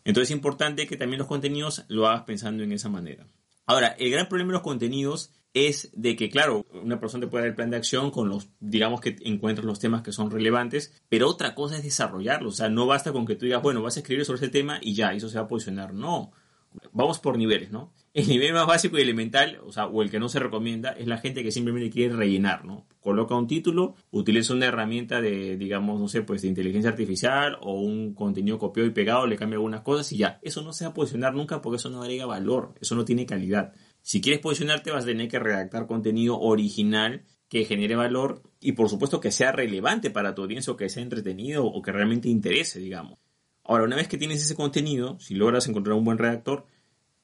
Entonces 0.07 0.31
es 0.31 0.37
importante 0.37 0.87
que 0.87 0.97
también 0.97 1.19
los 1.19 1.29
contenidos 1.29 1.85
lo 1.89 2.07
hagas 2.07 2.23
pensando 2.23 2.63
en 2.63 2.73
esa 2.73 2.89
manera. 2.89 3.27
Ahora, 3.67 3.89
el 3.99 4.11
gran 4.11 4.29
problema 4.29 4.51
de 4.51 4.55
los 4.55 4.63
contenidos 4.63 5.33
es 5.53 5.91
de 5.95 6.15
que, 6.15 6.31
claro, 6.31 6.65
una 6.73 7.01
persona 7.01 7.25
te 7.25 7.31
puede 7.31 7.43
dar 7.43 7.49
el 7.49 7.57
plan 7.57 7.71
de 7.71 7.77
acción 7.77 8.13
con 8.13 8.29
los, 8.29 8.49
digamos 8.61 9.01
que 9.01 9.17
encuentras 9.23 9.65
los 9.65 9.81
temas 9.81 10.03
que 10.03 10.13
son 10.13 10.31
relevantes, 10.31 11.03
pero 11.09 11.29
otra 11.29 11.57
cosa 11.57 11.77
es 11.77 11.83
desarrollarlo. 11.83 12.51
O 12.51 12.53
sea, 12.53 12.69
no 12.69 12.87
basta 12.87 13.13
con 13.13 13.27
que 13.27 13.35
tú 13.35 13.47
digas, 13.47 13.63
bueno, 13.63 13.83
vas 13.83 13.97
a 13.97 14.01
escribir 14.01 14.25
sobre 14.25 14.43
ese 14.43 14.49
tema 14.49 14.79
y 14.81 14.95
ya, 14.95 15.13
eso 15.13 15.29
se 15.29 15.39
va 15.39 15.45
a 15.45 15.49
posicionar. 15.49 15.93
No. 15.93 16.31
Vamos 16.93 17.19
por 17.19 17.37
niveles, 17.37 17.73
¿no? 17.73 17.93
El 18.16 18.28
nivel 18.28 18.54
más 18.54 18.66
básico 18.66 18.96
y 18.96 19.02
elemental, 19.02 19.61
o 19.66 19.73
sea, 19.73 19.88
o 19.88 20.00
el 20.00 20.11
que 20.11 20.18
no 20.18 20.30
se 20.30 20.38
recomienda, 20.38 20.92
es 20.92 21.06
la 21.06 21.18
gente 21.18 21.42
que 21.42 21.50
simplemente 21.50 21.90
quiere 21.90 22.16
rellenar, 22.16 22.64
¿no? 22.64 22.87
Coloca 22.99 23.35
un 23.35 23.46
título, 23.46 23.94
utiliza 24.11 24.54
una 24.54 24.64
herramienta 24.64 25.20
de, 25.20 25.58
digamos, 25.58 26.00
no 26.00 26.08
sé, 26.08 26.23
pues 26.23 26.40
de 26.40 26.49
inteligencia 26.49 26.88
artificial 26.88 27.58
o 27.61 27.75
un 27.75 28.14
contenido 28.14 28.58
copiado 28.58 28.88
y 28.88 28.92
pegado, 28.92 29.26
le 29.26 29.37
cambia 29.37 29.56
algunas 29.56 29.82
cosas 29.82 30.11
y 30.12 30.16
ya. 30.16 30.40
Eso 30.40 30.62
no 30.62 30.73
se 30.73 30.87
va 30.87 30.92
a 30.92 30.94
posicionar 30.94 31.35
nunca 31.35 31.61
porque 31.61 31.76
eso 31.76 31.90
no 31.90 32.00
agrega 32.00 32.25
valor, 32.25 32.73
eso 32.80 32.94
no 32.94 33.04
tiene 33.04 33.26
calidad. 33.26 33.75
Si 34.00 34.23
quieres 34.23 34.40
posicionarte 34.40 34.90
vas 34.90 35.04
a 35.04 35.08
tener 35.08 35.28
que 35.28 35.38
redactar 35.38 35.87
contenido 35.87 36.40
original 36.40 37.23
que 37.50 37.66
genere 37.66 37.96
valor 37.96 38.40
y 38.61 38.73
por 38.73 38.88
supuesto 38.88 39.20
que 39.20 39.30
sea 39.30 39.52
relevante 39.52 40.08
para 40.08 40.35
tu 40.35 40.40
audiencia 40.40 40.73
o 40.73 40.76
que 40.78 40.88
sea 40.88 41.02
entretenido 41.02 41.66
o 41.66 41.82
que 41.82 41.92
realmente 41.92 42.30
interese, 42.30 42.80
digamos. 42.80 43.18
Ahora, 43.62 43.85
una 43.85 43.96
vez 43.96 44.08
que 44.08 44.16
tienes 44.16 44.42
ese 44.42 44.54
contenido, 44.54 45.18
si 45.20 45.35
logras 45.35 45.68
encontrar 45.68 45.99
un 45.99 46.04
buen 46.04 46.16
redactor, 46.16 46.64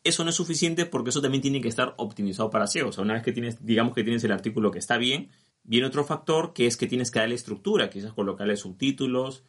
eso 0.05 0.25
no 0.25 0.31
es 0.31 0.37
suficiente 0.37 0.87
porque 0.87 1.11
eso 1.11 1.23
también 1.23 1.43
tiene 1.43 1.61
que 1.61 1.69
estar 1.69 1.95
optimizado 1.99 2.51
para 2.51 2.67
SEO. 2.67 2.89
O 2.89 2.93
sea, 2.93 3.05
una 3.05 3.15
vez 3.15 3.23
que 3.23 3.33
tienes, 3.33 3.65
digamos 3.65 3.95
que 3.95 4.05
tienes 4.05 4.25
el 4.25 4.33
artículo 4.33 4.71
que 4.71 4.79
está 4.79 4.99
bien, 4.99 5.31
viene 5.63 5.87
otro 5.87 6.05
factor 6.05 6.53
que 6.53 6.67
es 6.67 6.77
que 6.77 6.87
tienes 6.87 7.11
que 7.11 7.21
darle 7.21 7.35
estructura, 7.35 7.91
quizás 7.91 8.13
colocarle 8.13 8.57
subtítulos, 8.57 9.45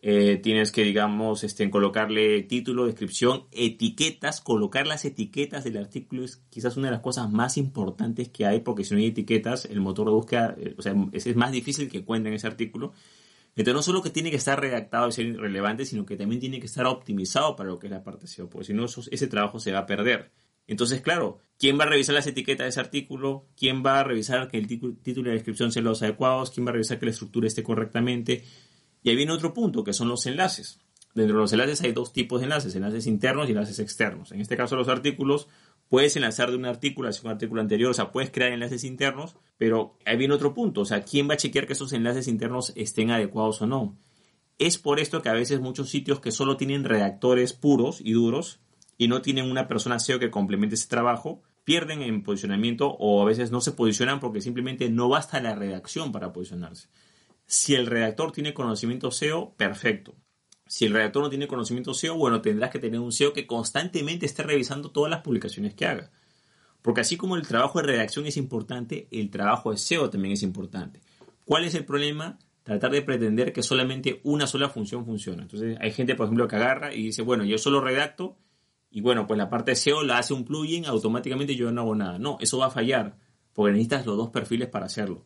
eh, 0.00 0.36
tienes 0.36 0.70
que, 0.70 0.84
digamos, 0.84 1.42
este, 1.42 1.68
colocarle 1.70 2.42
título, 2.42 2.86
descripción, 2.86 3.46
etiquetas. 3.50 4.40
Colocar 4.40 4.86
las 4.86 5.04
etiquetas 5.04 5.64
del 5.64 5.76
artículo 5.76 6.24
es 6.24 6.36
quizás 6.50 6.76
una 6.76 6.86
de 6.86 6.92
las 6.92 7.00
cosas 7.00 7.30
más 7.30 7.56
importantes 7.56 8.28
que 8.28 8.46
hay, 8.46 8.60
porque 8.60 8.84
si 8.84 8.94
no 8.94 9.00
hay 9.00 9.06
etiquetas, 9.06 9.64
el 9.64 9.80
motor 9.80 10.06
de 10.06 10.12
búsqueda, 10.12 10.54
eh, 10.58 10.74
o 10.78 10.82
sea, 10.82 10.94
es, 11.12 11.34
más 11.34 11.50
difícil 11.50 11.88
que 11.88 12.04
cuenten 12.04 12.32
ese 12.32 12.46
artículo. 12.46 12.92
Entonces, 13.58 13.74
no 13.74 13.82
solo 13.82 14.02
que 14.02 14.10
tiene 14.10 14.30
que 14.30 14.36
estar 14.36 14.60
redactado 14.60 15.08
y 15.08 15.12
ser 15.12 15.36
relevante, 15.36 15.84
sino 15.84 16.06
que 16.06 16.16
también 16.16 16.40
tiene 16.40 16.60
que 16.60 16.66
estar 16.66 16.86
optimizado 16.86 17.56
para 17.56 17.68
lo 17.68 17.80
que 17.80 17.88
es 17.88 17.90
la 17.90 18.04
parte 18.04 18.28
SEO, 18.28 18.48
porque 18.48 18.66
si 18.66 18.72
no, 18.72 18.84
ese 18.84 19.26
trabajo 19.26 19.58
se 19.58 19.72
va 19.72 19.80
a 19.80 19.86
perder. 19.86 20.30
Entonces, 20.68 21.00
claro, 21.00 21.38
¿quién 21.58 21.76
va 21.76 21.82
a 21.82 21.88
revisar 21.88 22.14
las 22.14 22.28
etiquetas 22.28 22.66
de 22.66 22.68
ese 22.68 22.78
artículo? 22.78 23.48
¿Quién 23.56 23.82
va 23.84 23.98
a 23.98 24.04
revisar 24.04 24.48
que 24.48 24.58
el 24.58 24.68
título 24.68 25.22
y 25.22 25.24
la 25.30 25.32
descripción 25.32 25.72
sean 25.72 25.86
los 25.86 26.02
adecuados? 26.02 26.52
¿Quién 26.52 26.66
va 26.66 26.70
a 26.70 26.74
revisar 26.74 27.00
que 27.00 27.06
la 27.06 27.10
estructura 27.10 27.48
esté 27.48 27.64
correctamente? 27.64 28.44
Y 29.02 29.10
ahí 29.10 29.16
viene 29.16 29.32
otro 29.32 29.52
punto, 29.52 29.82
que 29.82 29.92
son 29.92 30.08
los 30.08 30.24
enlaces. 30.26 30.78
Dentro 31.14 31.34
de 31.34 31.42
los 31.42 31.52
enlaces 31.52 31.80
hay 31.80 31.90
dos 31.90 32.12
tipos 32.12 32.40
de 32.40 32.44
enlaces, 32.44 32.76
enlaces 32.76 33.08
internos 33.08 33.48
y 33.48 33.52
enlaces 33.52 33.80
externos. 33.80 34.30
En 34.30 34.40
este 34.40 34.56
caso 34.56 34.76
los 34.76 34.86
artículos, 34.86 35.48
puedes 35.88 36.16
enlazar 36.16 36.50
de 36.50 36.56
un 36.56 36.66
artículo 36.66 37.08
hacia 37.08 37.22
un 37.24 37.32
artículo 37.32 37.60
anterior, 37.60 37.90
o 37.90 37.94
sea, 37.94 38.12
puedes 38.12 38.30
crear 38.30 38.52
enlaces 38.52 38.84
internos, 38.84 39.36
pero 39.56 39.96
ahí 40.04 40.16
viene 40.16 40.34
otro 40.34 40.54
punto, 40.54 40.82
o 40.82 40.84
sea, 40.84 41.02
¿quién 41.02 41.28
va 41.28 41.34
a 41.34 41.38
chequear 41.38 41.66
que 41.66 41.72
esos 41.72 41.92
enlaces 41.92 42.28
internos 42.28 42.72
estén 42.76 43.10
adecuados 43.10 43.62
o 43.62 43.66
no? 43.66 43.98
Es 44.58 44.76
por 44.78 45.00
esto 45.00 45.22
que 45.22 45.28
a 45.28 45.34
veces 45.34 45.60
muchos 45.60 45.88
sitios 45.88 46.20
que 46.20 46.32
solo 46.32 46.56
tienen 46.56 46.84
redactores 46.84 47.52
puros 47.52 48.00
y 48.02 48.12
duros 48.12 48.60
y 48.96 49.08
no 49.08 49.22
tienen 49.22 49.50
una 49.50 49.68
persona 49.68 50.00
SEO 50.00 50.18
que 50.18 50.30
complemente 50.30 50.74
ese 50.74 50.88
trabajo, 50.88 51.42
pierden 51.64 52.02
en 52.02 52.22
posicionamiento 52.22 52.96
o 52.98 53.22
a 53.22 53.24
veces 53.24 53.50
no 53.50 53.60
se 53.60 53.72
posicionan 53.72 54.20
porque 54.20 54.40
simplemente 54.40 54.90
no 54.90 55.08
basta 55.08 55.40
la 55.40 55.54
redacción 55.54 56.12
para 56.12 56.32
posicionarse. 56.32 56.88
Si 57.46 57.74
el 57.74 57.86
redactor 57.86 58.32
tiene 58.32 58.54
conocimiento 58.54 59.10
SEO, 59.10 59.54
perfecto. 59.56 60.14
Si 60.68 60.84
el 60.84 60.92
redactor 60.92 61.22
no 61.22 61.30
tiene 61.30 61.48
conocimiento 61.48 61.94
SEO, 61.94 62.16
bueno, 62.16 62.42
tendrás 62.42 62.70
que 62.70 62.78
tener 62.78 63.00
un 63.00 63.10
SEO 63.10 63.32
que 63.32 63.46
constantemente 63.46 64.26
esté 64.26 64.42
revisando 64.42 64.90
todas 64.90 65.10
las 65.10 65.22
publicaciones 65.22 65.74
que 65.74 65.86
haga. 65.86 66.10
Porque 66.82 67.00
así 67.00 67.16
como 67.16 67.36
el 67.36 67.46
trabajo 67.46 67.80
de 67.80 67.86
redacción 67.86 68.26
es 68.26 68.36
importante, 68.36 69.08
el 69.10 69.30
trabajo 69.30 69.72
de 69.72 69.78
SEO 69.78 70.10
también 70.10 70.34
es 70.34 70.42
importante. 70.42 71.00
¿Cuál 71.44 71.64
es 71.64 71.74
el 71.74 71.84
problema? 71.84 72.38
Tratar 72.62 72.90
de 72.92 73.02
pretender 73.02 73.52
que 73.52 73.62
solamente 73.62 74.20
una 74.24 74.46
sola 74.46 74.68
función 74.68 75.06
funciona. 75.06 75.42
Entonces 75.42 75.78
hay 75.80 75.90
gente, 75.90 76.14
por 76.14 76.26
ejemplo, 76.26 76.46
que 76.46 76.56
agarra 76.56 76.94
y 76.94 77.04
dice, 77.04 77.22
bueno, 77.22 77.44
yo 77.44 77.56
solo 77.56 77.80
redacto 77.80 78.36
y 78.90 79.00
bueno, 79.00 79.26
pues 79.26 79.38
la 79.38 79.48
parte 79.48 79.72
de 79.72 79.76
SEO 79.76 80.02
la 80.02 80.18
hace 80.18 80.34
un 80.34 80.44
plugin, 80.44 80.84
automáticamente 80.84 81.56
yo 81.56 81.72
no 81.72 81.80
hago 81.80 81.94
nada. 81.94 82.18
No, 82.18 82.36
eso 82.40 82.58
va 82.58 82.66
a 82.66 82.70
fallar 82.70 83.16
porque 83.54 83.72
necesitas 83.72 84.04
los 84.04 84.16
dos 84.16 84.28
perfiles 84.28 84.68
para 84.68 84.86
hacerlo 84.86 85.24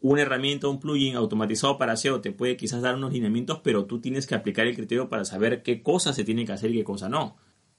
una 0.00 0.22
herramienta, 0.22 0.68
un 0.68 0.80
plugin 0.80 1.16
automatizado 1.16 1.76
para 1.76 1.96
SEO 1.96 2.20
te 2.20 2.32
puede 2.32 2.56
quizás 2.56 2.82
dar 2.82 2.94
unos 2.94 3.12
lineamientos, 3.12 3.60
pero 3.62 3.84
tú 3.84 4.00
tienes 4.00 4.26
que 4.26 4.34
aplicar 4.34 4.66
el 4.66 4.74
criterio 4.74 5.08
para 5.08 5.24
saber 5.24 5.62
qué 5.62 5.82
cosas 5.82 6.16
se 6.16 6.24
tiene 6.24 6.46
que 6.46 6.52
hacer 6.52 6.70
y 6.70 6.78
qué 6.78 6.84
cosa 6.84 7.08
no. 7.08 7.36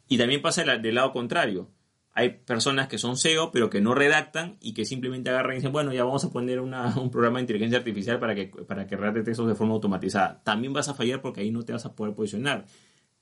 Y 0.08 0.18
también 0.18 0.42
pasa 0.42 0.64
del 0.64 0.96
lado 0.96 1.12
contrario. 1.14 1.70
Hay 2.14 2.30
personas 2.30 2.90
que 2.90 2.98
son 2.98 3.16
SEO, 3.16 3.52
pero 3.52 3.70
que 3.70 3.80
no 3.80 3.96
redactan 3.96 4.58
y 4.60 4.74
que 4.74 4.84
simplemente 4.84 5.30
agarran 5.30 5.54
y 5.54 5.56
dicen, 5.56 5.72
bueno, 5.72 5.94
ya 5.94 6.04
vamos 6.04 6.26
a 6.26 6.30
poner 6.30 6.60
un 6.60 7.10
programa 7.10 7.38
de 7.38 7.44
inteligencia 7.44 7.80
artificial 7.80 8.20
para 8.20 8.36
que, 8.36 8.48
para 8.48 8.86
que 8.86 8.98
redacte 8.98 9.24
textos 9.24 9.48
de 9.48 9.56
forma 9.56 9.74
automatizada. 9.74 10.44
También 10.44 10.74
vas 10.74 10.90
a 10.90 10.94
fallar 10.94 11.22
porque 11.22 11.42
ahí 11.42 11.52
no 11.52 11.64
te 11.64 11.72
vas 11.72 11.86
a 11.86 11.96
poder 11.96 12.14
posicionar. 12.14 12.66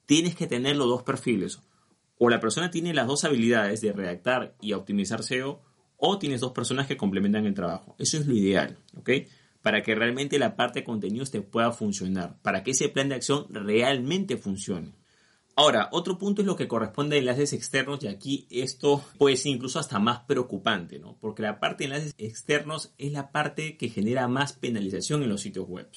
Tienes 0.07 0.35
que 0.35 0.47
tener 0.47 0.75
los 0.75 0.87
dos 0.87 1.03
perfiles. 1.03 1.61
O 2.17 2.29
la 2.29 2.39
persona 2.39 2.71
tiene 2.71 2.93
las 2.93 3.07
dos 3.07 3.23
habilidades 3.23 3.79
de 3.81 3.93
redactar 3.93 4.55
y 4.59 4.73
optimizar 4.73 5.23
SEO, 5.23 5.61
o 5.99 6.17
tienes 6.17 6.41
dos 6.41 6.53
personas 6.53 6.87
que 6.87 6.97
complementan 6.97 7.45
el 7.45 7.53
trabajo. 7.53 7.95
Eso 7.99 8.17
es 8.17 8.25
lo 8.25 8.33
ideal, 8.33 8.77
¿ok? 8.97 9.09
Para 9.61 9.83
que 9.83 9.93
realmente 9.93 10.39
la 10.39 10.55
parte 10.55 10.79
de 10.79 10.85
contenidos 10.85 11.29
te 11.29 11.41
pueda 11.41 11.71
funcionar, 11.71 12.37
para 12.41 12.63
que 12.63 12.71
ese 12.71 12.89
plan 12.89 13.09
de 13.09 13.15
acción 13.15 13.45
realmente 13.49 14.37
funcione. 14.37 14.93
Ahora, 15.55 15.89
otro 15.91 16.17
punto 16.17 16.41
es 16.41 16.45
lo 16.47 16.55
que 16.55 16.69
corresponde 16.69 17.17
a 17.17 17.19
enlaces 17.19 17.51
externos 17.51 18.01
y 18.01 18.07
aquí 18.07 18.47
esto 18.49 19.03
puede 19.17 19.35
ser 19.35 19.51
incluso 19.51 19.77
hasta 19.77 19.99
más 19.99 20.19
preocupante, 20.21 20.99
¿no? 20.99 21.17
Porque 21.19 21.41
la 21.41 21.59
parte 21.59 21.83
de 21.83 21.89
enlaces 21.89 22.15
externos 22.17 22.93
es 22.97 23.11
la 23.11 23.33
parte 23.33 23.75
que 23.75 23.89
genera 23.89 24.29
más 24.29 24.53
penalización 24.53 25.21
en 25.21 25.27
los 25.27 25.41
sitios 25.41 25.67
web. 25.67 25.89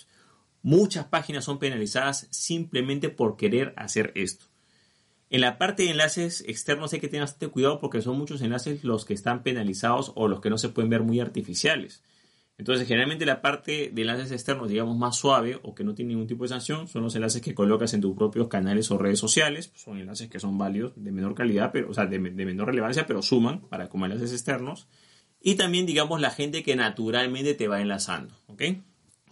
Muchas 0.63 1.07
páginas 1.07 1.45
son 1.45 1.61
penalizadas 1.61 2.27
simplemente 2.31 3.09
por 3.09 3.37
querer 3.37 3.73
hacer 3.77 4.11
esto. 4.17 4.47
En 5.33 5.41
la 5.41 5.57
parte 5.57 5.85
de 5.85 5.91
enlaces 5.91 6.45
externos 6.47 6.93
hay 6.93 7.01
que 7.01 7.09
tener 7.09 7.23
bastante 7.23 7.49
cuidado 7.49 7.81
porque 7.81 8.03
son 8.03 8.19
muchos 8.19 8.43
enlaces 8.43 8.85
los 8.85 9.07
que 9.07 9.15
están 9.15 9.43
penalizados 9.43 10.13
o 10.15 10.29
los 10.29 10.43
que 10.43 10.51
no 10.51 10.59
se 10.59 10.69
pueden 10.69 10.91
ver 10.91 11.05
muy 11.05 11.21
artificiales. 11.21 12.03
Entonces, 12.59 12.87
generalmente 12.87 13.25
la 13.25 13.41
parte 13.41 13.91
de 13.91 14.03
enlaces 14.03 14.31
externos, 14.31 14.69
digamos, 14.69 14.95
más 14.99 15.17
suave 15.17 15.59
o 15.63 15.75
que 15.75 15.85
no 15.85 15.95
tiene 15.95 16.11
ningún 16.11 16.27
tipo 16.27 16.45
de 16.45 16.49
sanción, 16.49 16.87
son 16.87 17.05
los 17.05 17.15
enlaces 17.15 17.41
que 17.41 17.55
colocas 17.55 17.95
en 17.95 18.03
tus 18.03 18.15
propios 18.15 18.49
canales 18.49 18.91
o 18.91 18.99
redes 18.99 19.21
sociales. 19.21 19.73
Son 19.75 19.97
enlaces 19.97 20.29
que 20.29 20.39
son 20.39 20.59
válidos, 20.59 20.93
de 20.97 21.13
menor 21.13 21.35
calidad, 21.35 21.71
pero, 21.73 21.89
o 21.89 21.95
sea, 21.95 22.05
de, 22.05 22.19
de 22.19 22.45
menor 22.45 22.67
relevancia, 22.67 23.07
pero 23.07 23.23
suman 23.23 23.63
para 23.63 23.89
como 23.89 24.05
enlaces 24.05 24.33
externos. 24.33 24.87
Y 25.41 25.55
también, 25.55 25.87
digamos, 25.87 26.21
la 26.21 26.31
gente 26.31 26.63
que 26.63 26.77
naturalmente 26.77 27.55
te 27.55 27.69
va 27.69 27.81
enlazando, 27.81 28.37
¿ok? 28.49 28.63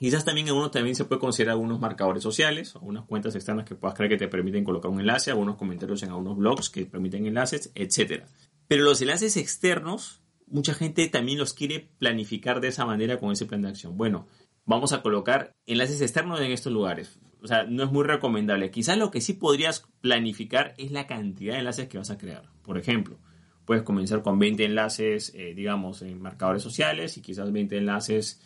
Quizás 0.00 0.24
también 0.24 0.48
en 0.48 0.54
uno 0.54 0.70
también 0.70 0.96
se 0.96 1.04
puede 1.04 1.20
considerar 1.20 1.52
algunos 1.52 1.78
marcadores 1.78 2.22
sociales, 2.22 2.74
algunas 2.74 3.04
cuentas 3.04 3.34
externas 3.34 3.66
que 3.66 3.74
puedas 3.74 3.94
crear 3.94 4.08
que 4.08 4.16
te 4.16 4.28
permiten 4.28 4.64
colocar 4.64 4.90
un 4.90 4.98
enlace, 4.98 5.30
algunos 5.30 5.56
comentarios 5.56 6.02
en 6.02 6.08
algunos 6.08 6.38
blogs 6.38 6.70
que 6.70 6.86
permiten 6.86 7.26
enlaces, 7.26 7.70
etc. 7.74 8.24
Pero 8.66 8.82
los 8.82 9.02
enlaces 9.02 9.36
externos, 9.36 10.22
mucha 10.46 10.72
gente 10.72 11.06
también 11.08 11.36
los 11.36 11.52
quiere 11.52 11.90
planificar 11.98 12.62
de 12.62 12.68
esa 12.68 12.86
manera 12.86 13.18
con 13.18 13.30
ese 13.30 13.44
plan 13.44 13.60
de 13.60 13.68
acción. 13.68 13.98
Bueno, 13.98 14.26
vamos 14.64 14.94
a 14.94 15.02
colocar 15.02 15.54
enlaces 15.66 16.00
externos 16.00 16.40
en 16.40 16.50
estos 16.50 16.72
lugares. 16.72 17.20
O 17.42 17.46
sea, 17.46 17.64
no 17.64 17.84
es 17.84 17.92
muy 17.92 18.04
recomendable. 18.04 18.70
Quizás 18.70 18.96
lo 18.96 19.10
que 19.10 19.20
sí 19.20 19.34
podrías 19.34 19.84
planificar 20.00 20.72
es 20.78 20.92
la 20.92 21.06
cantidad 21.06 21.52
de 21.52 21.58
enlaces 21.58 21.88
que 21.88 21.98
vas 21.98 22.08
a 22.08 22.16
crear. 22.16 22.44
Por 22.62 22.78
ejemplo, 22.78 23.18
puedes 23.66 23.82
comenzar 23.82 24.22
con 24.22 24.38
20 24.38 24.64
enlaces, 24.64 25.30
eh, 25.34 25.52
digamos, 25.54 26.00
en 26.00 26.22
marcadores 26.22 26.62
sociales 26.62 27.18
y 27.18 27.20
quizás 27.20 27.52
20 27.52 27.76
enlaces 27.76 28.40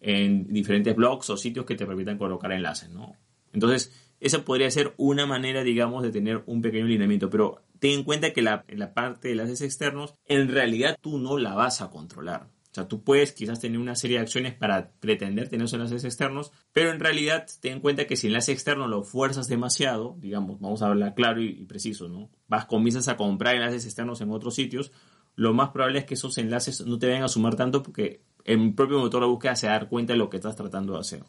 en 0.00 0.52
diferentes 0.52 0.96
blogs 0.96 1.30
o 1.30 1.36
sitios 1.36 1.66
que 1.66 1.76
te 1.76 1.86
permitan 1.86 2.18
colocar 2.18 2.52
enlaces, 2.52 2.90
¿no? 2.90 3.16
Entonces, 3.52 3.92
esa 4.20 4.44
podría 4.44 4.70
ser 4.70 4.94
una 4.96 5.26
manera, 5.26 5.62
digamos, 5.62 6.02
de 6.02 6.10
tener 6.10 6.42
un 6.46 6.62
pequeño 6.62 6.84
alineamiento, 6.84 7.30
pero 7.30 7.62
ten 7.78 7.92
en 7.92 8.04
cuenta 8.04 8.32
que 8.32 8.42
la, 8.42 8.64
la 8.68 8.92
parte 8.92 9.28
de 9.28 9.32
enlaces 9.32 9.62
externos, 9.62 10.14
en 10.26 10.48
realidad 10.48 10.98
tú 11.00 11.18
no 11.18 11.38
la 11.38 11.54
vas 11.54 11.80
a 11.80 11.90
controlar. 11.90 12.48
O 12.70 12.74
sea, 12.74 12.86
tú 12.86 13.02
puedes 13.02 13.32
quizás 13.32 13.58
tener 13.58 13.80
una 13.80 13.96
serie 13.96 14.18
de 14.18 14.22
acciones 14.22 14.54
para 14.54 14.92
pretender 15.00 15.48
tener 15.48 15.64
esos 15.64 15.74
enlaces 15.74 16.04
externos, 16.04 16.52
pero 16.72 16.92
en 16.92 17.00
realidad 17.00 17.46
ten 17.60 17.74
en 17.74 17.80
cuenta 17.80 18.06
que 18.06 18.16
si 18.16 18.28
el 18.28 18.34
enlace 18.34 18.52
externo 18.52 18.86
lo 18.86 19.02
fuerzas 19.02 19.48
demasiado, 19.48 20.16
digamos, 20.20 20.60
vamos 20.60 20.80
a 20.82 20.86
hablar 20.86 21.14
claro 21.14 21.40
y, 21.40 21.48
y 21.48 21.64
preciso, 21.64 22.08
¿no? 22.08 22.30
Vas, 22.46 22.66
comienzas 22.66 23.08
a 23.08 23.16
comprar 23.16 23.56
enlaces 23.56 23.86
externos 23.86 24.20
en 24.20 24.30
otros 24.30 24.54
sitios, 24.54 24.92
lo 25.34 25.52
más 25.52 25.70
probable 25.70 26.00
es 26.00 26.04
que 26.04 26.14
esos 26.14 26.38
enlaces 26.38 26.84
no 26.86 26.98
te 26.98 27.08
vayan 27.08 27.24
a 27.24 27.28
sumar 27.28 27.56
tanto 27.56 27.82
porque 27.82 28.22
el 28.44 28.74
propio 28.74 28.98
motor 28.98 29.22
de 29.22 29.28
búsqueda 29.28 29.56
se 29.56 29.66
da 29.66 29.88
cuenta 29.88 30.12
de 30.12 30.18
lo 30.18 30.30
que 30.30 30.36
estás 30.36 30.56
tratando 30.56 30.94
de 30.94 31.00
hacer. 31.00 31.24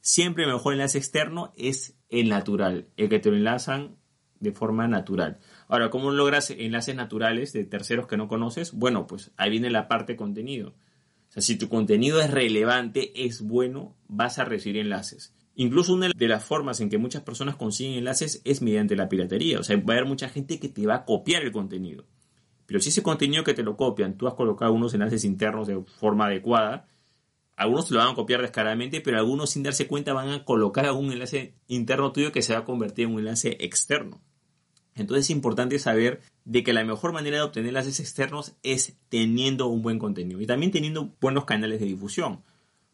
Siempre 0.00 0.44
el 0.44 0.52
mejor 0.52 0.74
enlace 0.74 0.98
externo 0.98 1.52
es 1.56 1.96
el 2.08 2.28
natural, 2.28 2.86
el 2.96 3.08
que 3.08 3.18
te 3.18 3.28
enlazan 3.28 3.96
de 4.40 4.52
forma 4.52 4.86
natural. 4.86 5.38
Ahora, 5.68 5.90
¿cómo 5.90 6.10
logras 6.10 6.50
enlaces 6.50 6.94
naturales 6.94 7.52
de 7.52 7.64
terceros 7.64 8.06
que 8.06 8.16
no 8.16 8.28
conoces? 8.28 8.72
Bueno, 8.72 9.06
pues 9.06 9.32
ahí 9.36 9.50
viene 9.50 9.70
la 9.70 9.88
parte 9.88 10.16
contenido. 10.16 10.74
O 11.28 11.32
sea, 11.32 11.42
si 11.42 11.56
tu 11.56 11.68
contenido 11.68 12.20
es 12.20 12.30
relevante, 12.30 13.26
es 13.26 13.42
bueno, 13.42 13.96
vas 14.06 14.38
a 14.38 14.44
recibir 14.44 14.78
enlaces. 14.78 15.34
Incluso 15.54 15.94
una 15.94 16.10
de 16.14 16.28
las 16.28 16.44
formas 16.44 16.80
en 16.80 16.90
que 16.90 16.98
muchas 16.98 17.22
personas 17.22 17.56
consiguen 17.56 17.94
enlaces 17.94 18.42
es 18.44 18.60
mediante 18.60 18.94
la 18.94 19.08
piratería. 19.08 19.58
O 19.58 19.62
sea, 19.62 19.76
va 19.76 19.94
a 19.94 19.96
haber 19.96 20.08
mucha 20.08 20.28
gente 20.28 20.60
que 20.60 20.68
te 20.68 20.86
va 20.86 20.96
a 20.96 21.04
copiar 21.04 21.42
el 21.42 21.52
contenido. 21.52 22.04
Pero 22.66 22.80
si 22.80 22.88
ese 22.88 23.02
contenido 23.02 23.44
que 23.44 23.54
te 23.54 23.62
lo 23.62 23.76
copian, 23.76 24.16
tú 24.18 24.26
has 24.26 24.34
colocado 24.34 24.72
unos 24.72 24.92
enlaces 24.92 25.24
internos 25.24 25.68
de 25.68 25.80
forma 25.82 26.26
adecuada, 26.26 26.88
algunos 27.56 27.88
te 27.88 27.94
lo 27.94 28.00
van 28.00 28.10
a 28.10 28.14
copiar 28.14 28.42
descaradamente, 28.42 29.00
pero 29.00 29.18
algunos 29.18 29.50
sin 29.50 29.62
darse 29.62 29.86
cuenta 29.86 30.12
van 30.12 30.28
a 30.28 30.44
colocar 30.44 30.84
algún 30.84 31.10
enlace 31.12 31.54
interno 31.68 32.12
tuyo 32.12 32.32
que 32.32 32.42
se 32.42 32.52
va 32.52 32.60
a 32.60 32.64
convertir 32.64 33.06
en 33.06 33.14
un 33.14 33.20
enlace 33.20 33.56
externo. 33.60 34.20
Entonces 34.94 35.26
es 35.26 35.30
importante 35.30 35.78
saber 35.78 36.20
de 36.44 36.62
que 36.62 36.72
la 36.72 36.84
mejor 36.84 37.12
manera 37.12 37.36
de 37.36 37.42
obtener 37.42 37.68
enlaces 37.68 38.00
externos 38.00 38.56
es 38.62 38.96
teniendo 39.08 39.68
un 39.68 39.82
buen 39.82 39.98
contenido 39.98 40.40
y 40.40 40.46
también 40.46 40.72
teniendo 40.72 41.14
buenos 41.20 41.44
canales 41.44 41.80
de 41.80 41.86
difusión. 41.86 42.42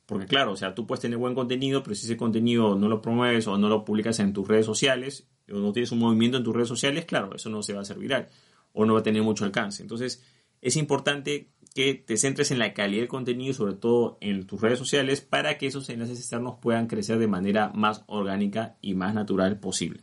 Porque 0.06 0.26
claro, 0.26 0.52
o 0.52 0.56
sea, 0.56 0.74
tú 0.74 0.86
puedes 0.86 1.00
tener 1.00 1.16
buen 1.16 1.34
contenido, 1.34 1.82
pero 1.82 1.94
si 1.94 2.06
ese 2.06 2.16
contenido 2.16 2.76
no 2.76 2.88
lo 2.88 3.00
promueves 3.00 3.46
o 3.46 3.56
no 3.56 3.68
lo 3.68 3.84
publicas 3.84 4.18
en 4.18 4.32
tus 4.32 4.46
redes 4.46 4.66
sociales 4.66 5.28
o 5.50 5.56
no 5.56 5.72
tienes 5.72 5.92
un 5.92 6.00
movimiento 6.00 6.38
en 6.38 6.44
tus 6.44 6.54
redes 6.54 6.68
sociales, 6.68 7.04
claro, 7.04 7.34
eso 7.34 7.48
no 7.50 7.62
se 7.62 7.72
va 7.72 7.80
a 7.80 7.82
hacer 7.82 7.98
viral 7.98 8.28
o 8.72 8.84
no 8.84 8.94
va 8.94 9.00
a 9.00 9.04
tener 9.04 9.22
mucho 9.22 9.44
alcance. 9.44 9.82
Entonces, 9.82 10.24
es 10.60 10.76
importante 10.76 11.50
que 11.74 11.94
te 11.94 12.16
centres 12.16 12.50
en 12.50 12.58
la 12.58 12.74
calidad 12.74 13.00
del 13.00 13.08
contenido 13.08 13.54
sobre 13.54 13.74
todo 13.74 14.18
en 14.20 14.46
tus 14.46 14.60
redes 14.60 14.78
sociales 14.78 15.20
para 15.20 15.58
que 15.58 15.66
esos 15.66 15.88
enlaces 15.88 16.18
externos 16.18 16.56
puedan 16.60 16.86
crecer 16.86 17.18
de 17.18 17.28
manera 17.28 17.70
más 17.74 18.04
orgánica 18.06 18.76
y 18.80 18.94
más 18.94 19.14
natural 19.14 19.58
posible. 19.58 20.00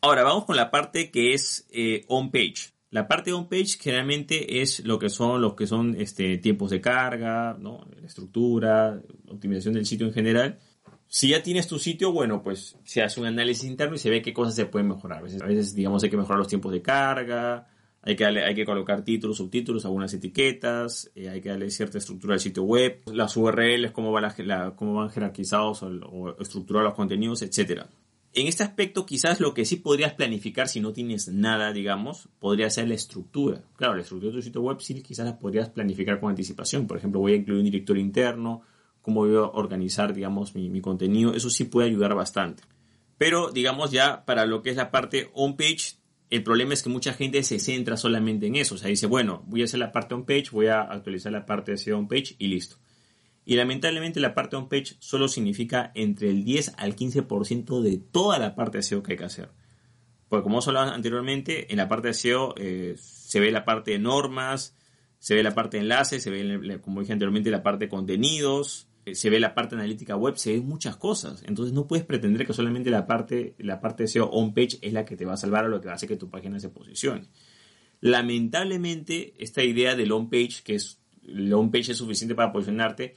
Ahora 0.00 0.22
vamos 0.22 0.44
con 0.44 0.56
la 0.56 0.70
parte 0.70 1.10
que 1.10 1.34
es 1.34 1.66
eh, 1.70 2.04
on 2.08 2.30
page. 2.30 2.72
La 2.90 3.06
parte 3.06 3.32
on 3.32 3.48
page 3.48 3.78
generalmente 3.80 4.62
es 4.62 4.84
lo 4.84 4.98
que 4.98 5.10
son 5.10 5.42
los 5.42 5.54
que 5.54 5.66
son 5.66 5.96
este, 5.98 6.38
tiempos 6.38 6.70
de 6.70 6.80
carga, 6.80 7.56
¿no? 7.58 7.86
estructura, 8.04 9.02
optimización 9.26 9.74
del 9.74 9.86
sitio 9.86 10.06
en 10.06 10.12
general. 10.12 10.58
Si 11.08 11.28
ya 11.30 11.42
tienes 11.42 11.66
tu 11.66 11.78
sitio, 11.78 12.12
bueno, 12.12 12.42
pues 12.42 12.76
se 12.84 13.02
hace 13.02 13.20
un 13.20 13.26
análisis 13.26 13.68
interno 13.68 13.96
y 13.96 13.98
se 13.98 14.10
ve 14.10 14.22
qué 14.22 14.32
cosas 14.32 14.54
se 14.54 14.66
pueden 14.66 14.88
mejorar. 14.88 15.18
A 15.18 15.22
veces, 15.22 15.42
a 15.42 15.46
veces 15.46 15.74
digamos, 15.74 16.02
hay 16.02 16.10
que 16.10 16.16
mejorar 16.16 16.38
los 16.38 16.48
tiempos 16.48 16.72
de 16.72 16.80
carga, 16.80 17.66
hay 18.02 18.16
que, 18.16 18.24
hay 18.24 18.54
que 18.54 18.64
colocar 18.64 19.02
títulos, 19.02 19.36
subtítulos, 19.36 19.84
algunas 19.84 20.12
etiquetas, 20.14 21.10
eh, 21.14 21.28
hay 21.28 21.40
que 21.40 21.48
darle 21.48 21.70
cierta 21.70 21.98
estructura 21.98 22.34
al 22.34 22.40
sitio 22.40 22.62
web, 22.62 23.02
las 23.12 23.36
URLs, 23.36 23.90
cómo, 23.90 24.14
cómo 24.76 24.94
van 24.94 25.10
jerarquizados 25.10 25.82
o, 25.82 25.86
o 25.86 26.40
estructurados 26.40 26.90
los 26.90 26.94
contenidos, 26.94 27.42
etc. 27.42 27.82
En 28.34 28.46
este 28.46 28.62
aspecto, 28.62 29.04
quizás 29.04 29.40
lo 29.40 29.52
que 29.52 29.64
sí 29.64 29.76
podrías 29.76 30.12
planificar 30.14 30.68
si 30.68 30.80
no 30.80 30.92
tienes 30.92 31.28
nada, 31.28 31.72
digamos, 31.72 32.28
podría 32.38 32.70
ser 32.70 32.88
la 32.88 32.94
estructura. 32.94 33.62
Claro, 33.76 33.94
la 33.94 34.02
estructura 34.02 34.30
de 34.30 34.38
tu 34.38 34.42
sitio 34.42 34.60
web 34.60 34.80
sí 34.80 35.02
quizás 35.02 35.26
la 35.26 35.38
podrías 35.38 35.70
planificar 35.70 36.20
con 36.20 36.30
anticipación. 36.30 36.86
Por 36.86 36.98
ejemplo, 36.98 37.20
voy 37.20 37.32
a 37.32 37.36
incluir 37.36 37.58
un 37.58 37.64
directorio 37.64 38.02
interno, 38.02 38.62
cómo 39.02 39.20
voy 39.20 39.34
a 39.34 39.42
organizar, 39.42 40.14
digamos, 40.14 40.54
mi, 40.54 40.70
mi 40.70 40.80
contenido. 40.80 41.34
Eso 41.34 41.50
sí 41.50 41.64
puede 41.64 41.88
ayudar 41.88 42.14
bastante. 42.14 42.62
Pero, 43.16 43.50
digamos, 43.50 43.90
ya 43.90 44.24
para 44.24 44.46
lo 44.46 44.62
que 44.62 44.70
es 44.70 44.76
la 44.76 44.90
parte 44.90 45.30
on-page, 45.34 45.97
el 46.30 46.42
problema 46.42 46.74
es 46.74 46.82
que 46.82 46.90
mucha 46.90 47.14
gente 47.14 47.42
se 47.42 47.58
centra 47.58 47.96
solamente 47.96 48.46
en 48.46 48.56
eso. 48.56 48.74
O 48.74 48.78
sea, 48.78 48.88
dice, 48.88 49.06
bueno, 49.06 49.42
voy 49.46 49.62
a 49.62 49.64
hacer 49.64 49.80
la 49.80 49.92
parte 49.92 50.14
on-page, 50.14 50.50
voy 50.52 50.66
a 50.66 50.82
actualizar 50.82 51.32
la 51.32 51.46
parte 51.46 51.72
de 51.72 51.78
SEO 51.78 51.98
on-page 51.98 52.36
y 52.38 52.48
listo. 52.48 52.76
Y 53.44 53.56
lamentablemente 53.56 54.20
la 54.20 54.34
parte 54.34 54.56
on-page 54.56 54.96
solo 54.98 55.28
significa 55.28 55.90
entre 55.94 56.28
el 56.28 56.44
10 56.44 56.74
al 56.76 56.96
15% 56.96 57.80
de 57.80 57.96
toda 57.96 58.38
la 58.38 58.54
parte 58.54 58.78
de 58.78 58.82
SEO 58.82 59.02
que 59.02 59.12
hay 59.12 59.18
que 59.18 59.24
hacer. 59.24 59.50
Porque 60.28 60.42
como 60.42 60.58
os 60.58 60.68
hablaba 60.68 60.92
anteriormente, 60.92 61.72
en 61.72 61.78
la 61.78 61.88
parte 61.88 62.08
de 62.08 62.14
SEO 62.14 62.54
eh, 62.58 62.96
se 62.98 63.40
ve 63.40 63.50
la 63.50 63.64
parte 63.64 63.92
de 63.92 63.98
normas, 63.98 64.76
se 65.18 65.34
ve 65.34 65.42
la 65.42 65.54
parte 65.54 65.78
de 65.78 65.84
enlaces, 65.84 66.22
se 66.22 66.30
ve, 66.30 66.80
como 66.82 67.00
dije 67.00 67.14
anteriormente, 67.14 67.50
la 67.50 67.62
parte 67.62 67.86
de 67.86 67.88
contenidos, 67.88 68.87
se 69.14 69.30
ve 69.30 69.40
la 69.40 69.54
parte 69.54 69.74
analítica 69.74 70.16
web, 70.16 70.36
se 70.36 70.52
ven 70.52 70.66
muchas 70.66 70.96
cosas. 70.96 71.42
Entonces 71.46 71.72
no 71.72 71.86
puedes 71.86 72.04
pretender 72.04 72.46
que 72.46 72.52
solamente 72.52 72.90
la 72.90 73.06
parte, 73.06 73.54
la 73.58 73.80
parte 73.80 74.04
de 74.04 74.08
SEO 74.08 74.30
on-page 74.30 74.78
es 74.82 74.92
la 74.92 75.04
que 75.04 75.16
te 75.16 75.24
va 75.24 75.34
a 75.34 75.36
salvar 75.36 75.64
o 75.64 75.68
lo 75.68 75.80
que 75.80 75.86
va 75.86 75.92
a 75.92 75.96
hacer 75.96 76.08
que 76.08 76.16
tu 76.16 76.30
página 76.30 76.58
se 76.60 76.68
posicione. 76.68 77.28
Lamentablemente, 78.00 79.34
esta 79.38 79.62
idea 79.62 79.96
del 79.96 80.12
on-page, 80.12 80.62
que 80.64 80.74
es 80.76 81.00
el 81.26 81.52
on-page 81.52 81.92
es 81.92 81.98
suficiente 81.98 82.34
para 82.34 82.52
posicionarte, 82.52 83.16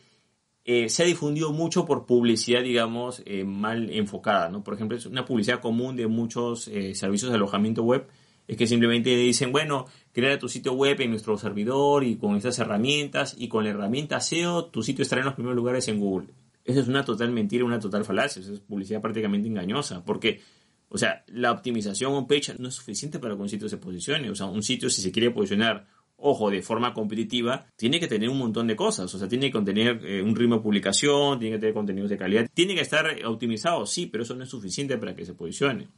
eh, 0.64 0.90
se 0.90 1.04
ha 1.04 1.06
difundido 1.06 1.52
mucho 1.52 1.86
por 1.86 2.06
publicidad, 2.06 2.62
digamos, 2.64 3.24
eh, 3.26 3.44
mal 3.44 3.90
enfocada. 3.92 4.50
¿no? 4.50 4.64
Por 4.64 4.74
ejemplo, 4.74 4.98
es 4.98 5.06
una 5.06 5.26
publicidad 5.26 5.60
común 5.60 5.96
de 5.96 6.08
muchos 6.08 6.64
servicios 6.94 7.32
de 7.32 7.36
alojamiento 7.36 7.84
web 7.84 8.08
es 8.51 8.58
que 8.58 8.68
simplemente 8.68 9.16
dicen, 9.16 9.54
bueno, 9.54 9.86
crea 10.14 10.40
tu 10.40 10.50
sitio 10.50 10.74
web 10.74 11.00
en 11.02 11.12
nuestro 11.12 11.38
servidor 11.38 12.04
y 12.04 12.18
con 12.18 12.36
estas 12.36 12.60
herramientas 12.60 13.36
y 13.38 13.48
con 13.48 13.64
la 13.64 13.72
herramienta 13.72 14.20
SEO 14.20 14.66
tu 14.66 14.84
sitio 14.84 15.04
estará 15.04 15.22
en 15.22 15.26
los 15.26 15.36
primeros 15.36 15.56
lugares 15.56 15.88
en 15.88 16.00
Google. 16.00 16.28
Eso 16.64 16.80
es 16.80 16.88
una 16.88 17.04
total 17.04 17.32
mentira, 17.32 17.66
una 17.66 17.80
total 17.80 18.06
falacia, 18.06 18.42
eso 18.42 18.54
es 18.54 18.60
publicidad 18.60 19.02
prácticamente 19.02 19.48
engañosa, 19.48 20.04
porque, 20.06 20.42
o 20.90 20.98
sea, 20.98 21.24
la 21.28 21.52
optimización 21.52 22.14
on-page 22.14 22.56
no 22.60 22.68
es 22.68 22.76
suficiente 22.76 23.20
para 23.20 23.36
que 23.36 23.42
un 23.42 23.50
sitio 23.50 23.68
se 23.68 23.78
posicione, 23.78 24.30
o 24.30 24.36
sea, 24.36 24.46
un 24.46 24.62
sitio 24.62 24.90
si 24.90 25.02
se 25.02 25.12
quiere 25.12 25.32
posicionar 25.32 25.88
ojo, 26.22 26.50
de 26.50 26.62
forma 26.62 26.94
competitiva, 26.94 27.66
tiene 27.76 28.00
que 28.00 28.08
tener 28.08 28.30
un 28.30 28.38
montón 28.38 28.68
de 28.68 28.76
cosas. 28.76 29.14
O 29.14 29.18
sea, 29.18 29.28
tiene 29.28 29.48
que 29.48 29.52
contener 29.52 30.06
eh, 30.06 30.22
un 30.22 30.36
ritmo 30.36 30.56
de 30.58 30.62
publicación, 30.62 31.40
tiene 31.40 31.56
que 31.56 31.60
tener 31.60 31.74
contenidos 31.74 32.10
de 32.10 32.18
calidad, 32.18 32.50
tiene 32.54 32.76
que 32.76 32.82
estar 32.82 33.08
optimizado, 33.26 33.86
sí, 33.86 34.06
pero 34.06 34.24
eso 34.24 34.36
no 34.36 34.44
es 34.44 34.50
suficiente 34.50 34.98
para 34.98 35.16
que 35.16 35.26
se 35.26 35.34
posicione. 35.34 35.90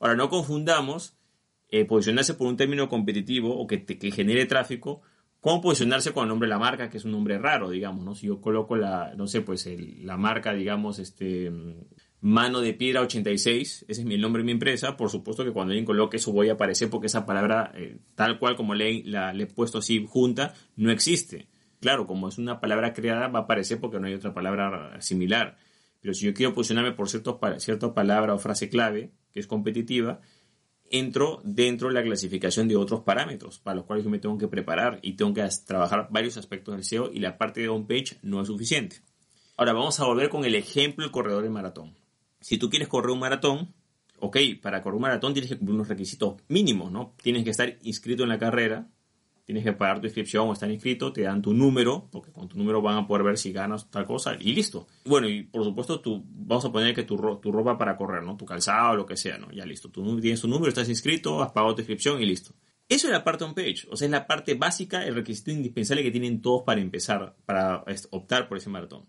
Ahora, 0.00 0.14
no 0.14 0.28
confundamos 0.28 1.14
eh, 1.70 1.84
posicionarse 1.84 2.34
por 2.34 2.46
un 2.46 2.56
término 2.56 2.88
competitivo 2.88 3.56
o 3.56 3.66
que, 3.66 3.84
que 3.84 4.10
genere 4.10 4.46
tráfico, 4.46 5.02
¿cómo 5.40 5.60
posicionarse 5.60 6.12
con 6.12 6.24
el 6.24 6.28
nombre 6.28 6.46
de 6.46 6.54
la 6.54 6.58
marca, 6.58 6.88
que 6.88 6.98
es 6.98 7.04
un 7.04 7.12
nombre 7.12 7.38
raro, 7.38 7.70
digamos, 7.70 8.04
¿no? 8.04 8.14
Si 8.14 8.26
yo 8.26 8.40
coloco 8.40 8.76
la, 8.76 9.14
no 9.16 9.26
sé, 9.26 9.40
pues 9.40 9.68
la 10.02 10.16
marca, 10.16 10.52
digamos, 10.52 10.98
este, 10.98 11.50
mano 12.20 12.60
de 12.60 12.74
piedra 12.74 13.02
86, 13.02 13.84
ese 13.88 14.00
es 14.00 14.04
mi 14.06 14.18
nombre 14.18 14.42
de 14.42 14.46
mi 14.46 14.52
empresa, 14.52 14.96
por 14.96 15.10
supuesto 15.10 15.44
que 15.44 15.52
cuando 15.52 15.70
alguien 15.70 15.84
coloque 15.84 16.16
eso 16.16 16.32
voy 16.32 16.48
a 16.48 16.54
aparecer 16.54 16.90
porque 16.90 17.06
esa 17.06 17.26
palabra, 17.26 17.72
eh, 17.76 17.98
tal 18.14 18.38
cual 18.38 18.56
como 18.56 18.74
le, 18.74 19.04
la, 19.04 19.32
he 19.32 19.46
puesto 19.46 19.78
así 19.78 20.04
junta, 20.08 20.54
no 20.76 20.90
existe. 20.90 21.48
Claro, 21.80 22.06
como 22.06 22.28
es 22.28 22.38
una 22.38 22.58
palabra 22.58 22.94
creada, 22.94 23.28
va 23.28 23.40
a 23.40 23.42
aparecer 23.42 23.78
porque 23.78 24.00
no 24.00 24.06
hay 24.06 24.14
otra 24.14 24.34
palabra 24.34 25.00
similar. 25.00 25.56
Pero 26.00 26.14
si 26.14 26.26
yo 26.26 26.34
quiero 26.34 26.54
posicionarme 26.54 26.92
por 26.92 27.08
cierto, 27.08 27.38
cierta 27.58 27.94
palabra 27.94 28.34
o 28.34 28.38
frase 28.38 28.68
clave, 28.68 29.12
que 29.32 29.40
es 29.40 29.46
competitiva, 29.46 30.20
entro 30.90 31.40
dentro 31.44 31.88
de 31.88 31.94
la 31.94 32.02
clasificación 32.02 32.68
de 32.68 32.76
otros 32.76 33.00
parámetros 33.00 33.58
para 33.58 33.76
los 33.76 33.84
cuales 33.84 34.04
yo 34.04 34.10
me 34.10 34.18
tengo 34.18 34.38
que 34.38 34.48
preparar 34.48 34.98
y 35.02 35.14
tengo 35.14 35.34
que 35.34 35.46
trabajar 35.66 36.08
varios 36.10 36.36
aspectos 36.36 36.74
del 36.74 36.84
SEO 36.84 37.10
y 37.12 37.20
la 37.20 37.38
parte 37.38 37.60
de 37.60 37.68
homepage 37.68 38.18
no 38.22 38.40
es 38.40 38.48
suficiente. 38.48 39.02
Ahora 39.56 39.72
vamos 39.72 39.98
a 40.00 40.04
volver 40.04 40.28
con 40.28 40.44
el 40.44 40.54
ejemplo 40.54 41.04
del 41.04 41.12
corredor 41.12 41.42
de 41.42 41.50
maratón. 41.50 41.94
Si 42.40 42.58
tú 42.58 42.68
quieres 42.68 42.88
correr 42.88 43.10
un 43.10 43.20
maratón, 43.20 43.74
ok, 44.20 44.36
para 44.62 44.82
correr 44.82 44.96
un 44.96 45.02
maratón 45.02 45.32
tienes 45.32 45.50
que 45.50 45.56
cumplir 45.56 45.74
unos 45.74 45.88
requisitos 45.88 46.36
mínimos, 46.48 46.92
¿no? 46.92 47.14
Tienes 47.22 47.44
que 47.44 47.50
estar 47.50 47.76
inscrito 47.82 48.22
en 48.22 48.28
la 48.28 48.38
carrera, 48.38 48.88
tienes 49.46 49.62
que 49.62 49.72
pagar 49.72 50.00
tu 50.00 50.06
inscripción 50.06 50.48
o 50.48 50.52
estar 50.52 50.68
inscrito, 50.70 51.12
te 51.12 51.22
dan 51.22 51.40
tu 51.40 51.54
número, 51.54 52.08
porque 52.10 52.32
con 52.32 52.48
tu 52.48 52.58
número 52.58 52.82
van 52.82 52.98
a 52.98 53.06
poder 53.06 53.22
ver 53.22 53.38
si 53.38 53.52
ganas 53.52 53.88
tal 53.90 54.04
cosa 54.04 54.36
y 54.38 54.52
listo. 54.52 54.88
Bueno, 55.04 55.28
y 55.28 55.44
por 55.44 55.64
supuesto 55.64 56.00
tú, 56.00 56.22
vamos 56.26 56.64
a 56.64 56.72
poner 56.72 56.94
que 56.94 57.04
tu, 57.04 57.16
tu 57.40 57.52
ropa 57.52 57.78
para 57.78 57.96
correr, 57.96 58.24
¿no? 58.24 58.36
Tu 58.36 58.44
calzado 58.44 58.96
lo 58.96 59.06
que 59.06 59.16
sea, 59.16 59.38
¿no? 59.38 59.50
Ya 59.52 59.64
listo. 59.64 59.88
Tú 59.88 60.20
tienes 60.20 60.40
tu 60.40 60.48
número, 60.48 60.68
estás 60.68 60.88
inscrito, 60.88 61.42
has 61.42 61.52
pagado 61.52 61.76
tu 61.76 61.82
inscripción 61.82 62.20
y 62.20 62.26
listo. 62.26 62.52
Eso 62.88 63.06
es 63.06 63.12
la 63.12 63.22
parte 63.22 63.44
on 63.44 63.54
page, 63.54 63.86
o 63.88 63.96
sea, 63.96 64.06
es 64.06 64.12
la 64.12 64.26
parte 64.26 64.54
básica, 64.54 65.04
el 65.04 65.14
requisito 65.14 65.52
indispensable 65.52 66.02
que 66.02 66.10
tienen 66.10 66.42
todos 66.42 66.62
para 66.62 66.80
empezar, 66.80 67.36
para 67.44 67.84
optar 68.10 68.48
por 68.48 68.58
ese 68.58 68.68
maratón. 68.68 69.06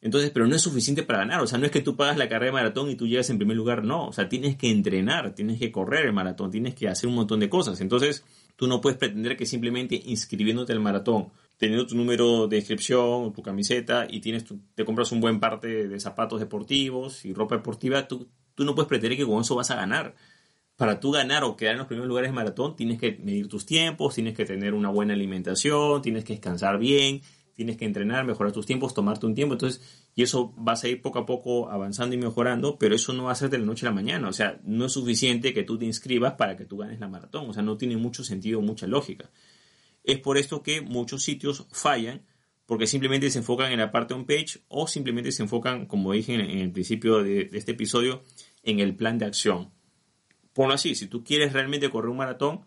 Entonces, 0.00 0.30
pero 0.30 0.46
no 0.46 0.54
es 0.54 0.62
suficiente 0.62 1.02
para 1.02 1.20
ganar. 1.20 1.40
O 1.40 1.46
sea, 1.46 1.58
no 1.58 1.66
es 1.66 1.72
que 1.72 1.80
tú 1.80 1.96
pagas 1.96 2.16
la 2.16 2.28
carrera 2.28 2.46
de 2.46 2.52
maratón 2.52 2.88
y 2.90 2.94
tú 2.94 3.06
llegas 3.06 3.30
en 3.30 3.38
primer 3.38 3.56
lugar. 3.56 3.84
No. 3.84 4.06
O 4.06 4.12
sea, 4.12 4.28
tienes 4.28 4.56
que 4.56 4.70
entrenar, 4.70 5.34
tienes 5.34 5.58
que 5.58 5.72
correr 5.72 6.06
el 6.06 6.12
maratón, 6.12 6.50
tienes 6.50 6.74
que 6.74 6.88
hacer 6.88 7.08
un 7.08 7.16
montón 7.16 7.40
de 7.40 7.48
cosas. 7.48 7.80
Entonces, 7.80 8.24
Tú 8.58 8.66
no 8.66 8.80
puedes 8.80 8.98
pretender 8.98 9.36
que 9.36 9.46
simplemente 9.46 10.02
inscribiéndote 10.04 10.72
al 10.72 10.80
maratón, 10.80 11.28
teniendo 11.58 11.86
tu 11.86 11.94
número 11.94 12.48
de 12.48 12.56
inscripción, 12.56 13.32
tu 13.32 13.40
camiseta 13.40 14.08
y 14.10 14.18
tienes 14.18 14.46
te 14.74 14.84
compras 14.84 15.12
un 15.12 15.20
buen 15.20 15.38
parte 15.38 15.86
de 15.86 16.00
zapatos 16.00 16.40
deportivos 16.40 17.24
y 17.24 17.32
ropa 17.32 17.54
deportiva, 17.54 18.08
tú, 18.08 18.26
tú 18.56 18.64
no 18.64 18.74
puedes 18.74 18.88
pretender 18.88 19.16
que 19.16 19.24
con 19.24 19.40
eso 19.42 19.54
vas 19.54 19.70
a 19.70 19.76
ganar. 19.76 20.16
Para 20.74 20.98
tú 20.98 21.12
ganar 21.12 21.44
o 21.44 21.56
quedar 21.56 21.74
en 21.74 21.78
los 21.78 21.86
primeros 21.86 22.08
lugares 22.08 22.30
de 22.30 22.34
maratón, 22.34 22.74
tienes 22.74 22.98
que 22.98 23.20
medir 23.22 23.46
tus 23.46 23.64
tiempos, 23.64 24.16
tienes 24.16 24.34
que 24.34 24.44
tener 24.44 24.74
una 24.74 24.90
buena 24.90 25.14
alimentación, 25.14 26.02
tienes 26.02 26.24
que 26.24 26.32
descansar 26.32 26.80
bien, 26.80 27.22
tienes 27.58 27.76
que 27.76 27.84
entrenar, 27.84 28.24
mejorar 28.24 28.52
tus 28.52 28.66
tiempos, 28.66 28.94
tomarte 28.94 29.26
un 29.26 29.34
tiempo. 29.34 29.54
Entonces, 29.54 29.82
y 30.14 30.22
eso 30.22 30.54
vas 30.56 30.84
a 30.84 30.88
ir 30.88 31.02
poco 31.02 31.18
a 31.18 31.26
poco 31.26 31.68
avanzando 31.68 32.14
y 32.14 32.18
mejorando, 32.18 32.78
pero 32.78 32.94
eso 32.94 33.12
no 33.12 33.24
va 33.24 33.32
a 33.32 33.34
ser 33.34 33.50
de 33.50 33.58
la 33.58 33.64
noche 33.64 33.84
a 33.84 33.90
la 33.90 33.96
mañana. 33.96 34.28
O 34.28 34.32
sea, 34.32 34.60
no 34.62 34.84
es 34.84 34.92
suficiente 34.92 35.52
que 35.52 35.64
tú 35.64 35.76
te 35.76 35.84
inscribas 35.84 36.34
para 36.34 36.56
que 36.56 36.66
tú 36.66 36.76
ganes 36.76 37.00
la 37.00 37.08
maratón. 37.08 37.50
O 37.50 37.52
sea, 37.52 37.64
no 37.64 37.76
tiene 37.76 37.96
mucho 37.96 38.22
sentido, 38.22 38.60
mucha 38.60 38.86
lógica. 38.86 39.28
Es 40.04 40.20
por 40.20 40.38
esto 40.38 40.62
que 40.62 40.82
muchos 40.82 41.24
sitios 41.24 41.66
fallan, 41.72 42.22
porque 42.64 42.86
simplemente 42.86 43.28
se 43.28 43.40
enfocan 43.40 43.72
en 43.72 43.80
la 43.80 43.90
parte 43.90 44.14
on-page 44.14 44.60
o 44.68 44.86
simplemente 44.86 45.32
se 45.32 45.42
enfocan, 45.42 45.86
como 45.86 46.12
dije 46.12 46.34
en, 46.34 46.42
el 46.42 46.70
principio 46.70 47.24
de, 47.24 47.46
de 47.46 47.58
este 47.58 47.72
episodio, 47.72 48.22
en 48.62 48.78
el 48.78 48.94
plan 48.94 49.18
de 49.18 49.26
acción. 49.26 49.72
Ponlo 50.52 50.74
así, 50.74 50.94
si 50.94 51.08
tú 51.08 51.24
quieres 51.24 51.52
realmente 51.52 51.90
correr 51.90 52.10
un 52.10 52.18
maratón, 52.18 52.60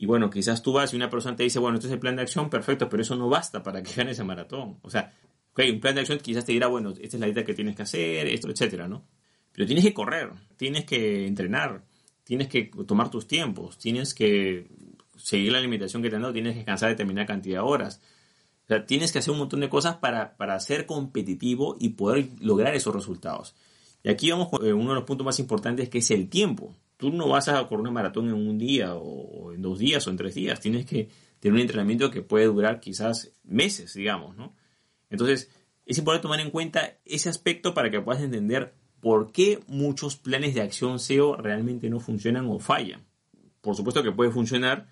y 0.00 0.06
bueno, 0.06 0.30
quizás 0.30 0.62
tú 0.62 0.72
vas 0.72 0.92
y 0.92 0.96
una 0.96 1.10
persona 1.10 1.34
te 1.34 1.42
dice, 1.42 1.58
bueno, 1.58 1.76
este 1.76 1.88
es 1.88 1.92
el 1.92 1.98
plan 1.98 2.14
de 2.14 2.22
acción, 2.22 2.48
perfecto, 2.48 2.88
pero 2.88 3.02
eso 3.02 3.16
no 3.16 3.28
basta 3.28 3.64
para 3.64 3.82
que 3.82 3.92
ganes 3.92 4.12
ese 4.12 4.22
maratón. 4.22 4.78
O 4.82 4.90
sea, 4.90 5.12
ok, 5.52 5.60
un 5.72 5.80
plan 5.80 5.96
de 5.96 6.02
acción 6.02 6.20
quizás 6.20 6.44
te 6.44 6.52
dirá, 6.52 6.68
bueno, 6.68 6.90
esta 6.90 7.16
es 7.16 7.20
la 7.20 7.26
dieta 7.26 7.44
que 7.44 7.52
tienes 7.52 7.74
que 7.74 7.82
hacer, 7.82 8.28
esto, 8.28 8.48
etcétera, 8.48 8.86
¿no? 8.86 9.04
Pero 9.52 9.66
tienes 9.66 9.84
que 9.84 9.92
correr, 9.92 10.30
tienes 10.56 10.84
que 10.84 11.26
entrenar, 11.26 11.84
tienes 12.22 12.46
que 12.46 12.70
tomar 12.86 13.10
tus 13.10 13.26
tiempos, 13.26 13.76
tienes 13.76 14.14
que 14.14 14.68
seguir 15.16 15.50
la 15.50 15.60
limitación 15.60 16.00
que 16.00 16.10
te 16.10 16.14
han 16.14 16.22
dado, 16.22 16.32
tienes 16.32 16.52
que 16.52 16.58
descansar 16.58 16.90
determinada 16.90 17.26
cantidad 17.26 17.56
de 17.56 17.66
horas. 17.68 18.00
O 18.64 18.68
sea, 18.68 18.86
tienes 18.86 19.10
que 19.10 19.18
hacer 19.18 19.32
un 19.32 19.38
montón 19.38 19.58
de 19.58 19.68
cosas 19.68 19.96
para, 19.96 20.36
para 20.36 20.60
ser 20.60 20.86
competitivo 20.86 21.76
y 21.80 21.90
poder 21.90 22.28
lograr 22.38 22.76
esos 22.76 22.94
resultados. 22.94 23.56
Y 24.04 24.10
aquí 24.10 24.30
vamos 24.30 24.48
con 24.48 24.64
eh, 24.64 24.72
uno 24.72 24.90
de 24.90 24.94
los 24.94 25.04
puntos 25.04 25.24
más 25.24 25.40
importantes 25.40 25.88
que 25.88 25.98
es 25.98 26.10
el 26.12 26.28
tiempo. 26.28 26.76
Tú 26.98 27.10
no 27.10 27.28
vas 27.28 27.48
a 27.48 27.66
correr 27.66 27.80
una 27.80 27.90
maratón 27.90 28.28
en 28.28 28.34
un 28.34 28.58
día 28.58 28.94
o 28.94 29.52
en 29.52 29.62
dos 29.62 29.78
días 29.78 30.06
o 30.06 30.10
en 30.10 30.18
tres 30.18 30.34
días. 30.34 30.60
Tienes 30.60 30.84
que 30.84 31.08
tener 31.40 31.54
un 31.54 31.60
entrenamiento 31.60 32.10
que 32.10 32.20
puede 32.20 32.44
durar 32.46 32.80
quizás 32.80 33.32
meses, 33.44 33.94
digamos, 33.94 34.36
¿no? 34.36 34.54
Entonces, 35.08 35.50
es 35.86 35.96
importante 35.96 36.22
tomar 36.22 36.40
en 36.40 36.50
cuenta 36.50 36.98
ese 37.06 37.30
aspecto 37.30 37.72
para 37.72 37.90
que 37.90 38.00
puedas 38.00 38.22
entender 38.22 38.74
por 39.00 39.32
qué 39.32 39.60
muchos 39.68 40.16
planes 40.16 40.54
de 40.54 40.60
acción 40.60 40.98
SEO 40.98 41.36
realmente 41.36 41.88
no 41.88 42.00
funcionan 42.00 42.46
o 42.48 42.58
fallan. 42.58 43.06
Por 43.62 43.74
supuesto 43.74 44.02
que 44.02 44.12
puede 44.12 44.30
funcionar 44.30 44.88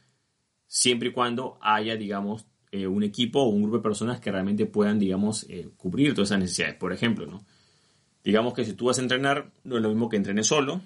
siempre 0.67 1.09
y 1.09 1.13
cuando 1.13 1.59
haya, 1.61 1.97
digamos, 1.97 2.47
eh, 2.71 2.87
un 2.87 3.03
equipo 3.03 3.41
o 3.41 3.49
un 3.49 3.63
grupo 3.63 3.79
de 3.79 3.83
personas 3.83 4.21
que 4.21 4.31
realmente 4.31 4.67
puedan, 4.67 4.99
digamos, 4.99 5.45
eh, 5.49 5.69
cubrir 5.77 6.15
todas 6.15 6.29
esas 6.29 6.41
necesidades. 6.41 6.77
Por 6.77 6.93
ejemplo, 6.93 7.27
¿no? 7.27 7.45
Digamos 8.25 8.55
que 8.55 8.65
si 8.65 8.73
tú 8.73 8.87
vas 8.87 8.99
a 8.99 9.03
entrenar, 9.03 9.53
no 9.65 9.77
es 9.77 9.83
lo 9.83 9.89
mismo 9.89 10.09
que 10.09 10.17
entrenes 10.17 10.49
solo, 10.49 10.81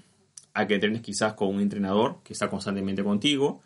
a 0.55 0.67
que 0.67 0.75
entrenes 0.75 1.03
quizás 1.03 1.35
con 1.35 1.49
un 1.49 1.61
entrenador 1.61 2.19
que 2.25 2.33
está 2.33 2.49
constantemente 2.49 3.03
contigo, 3.05 3.61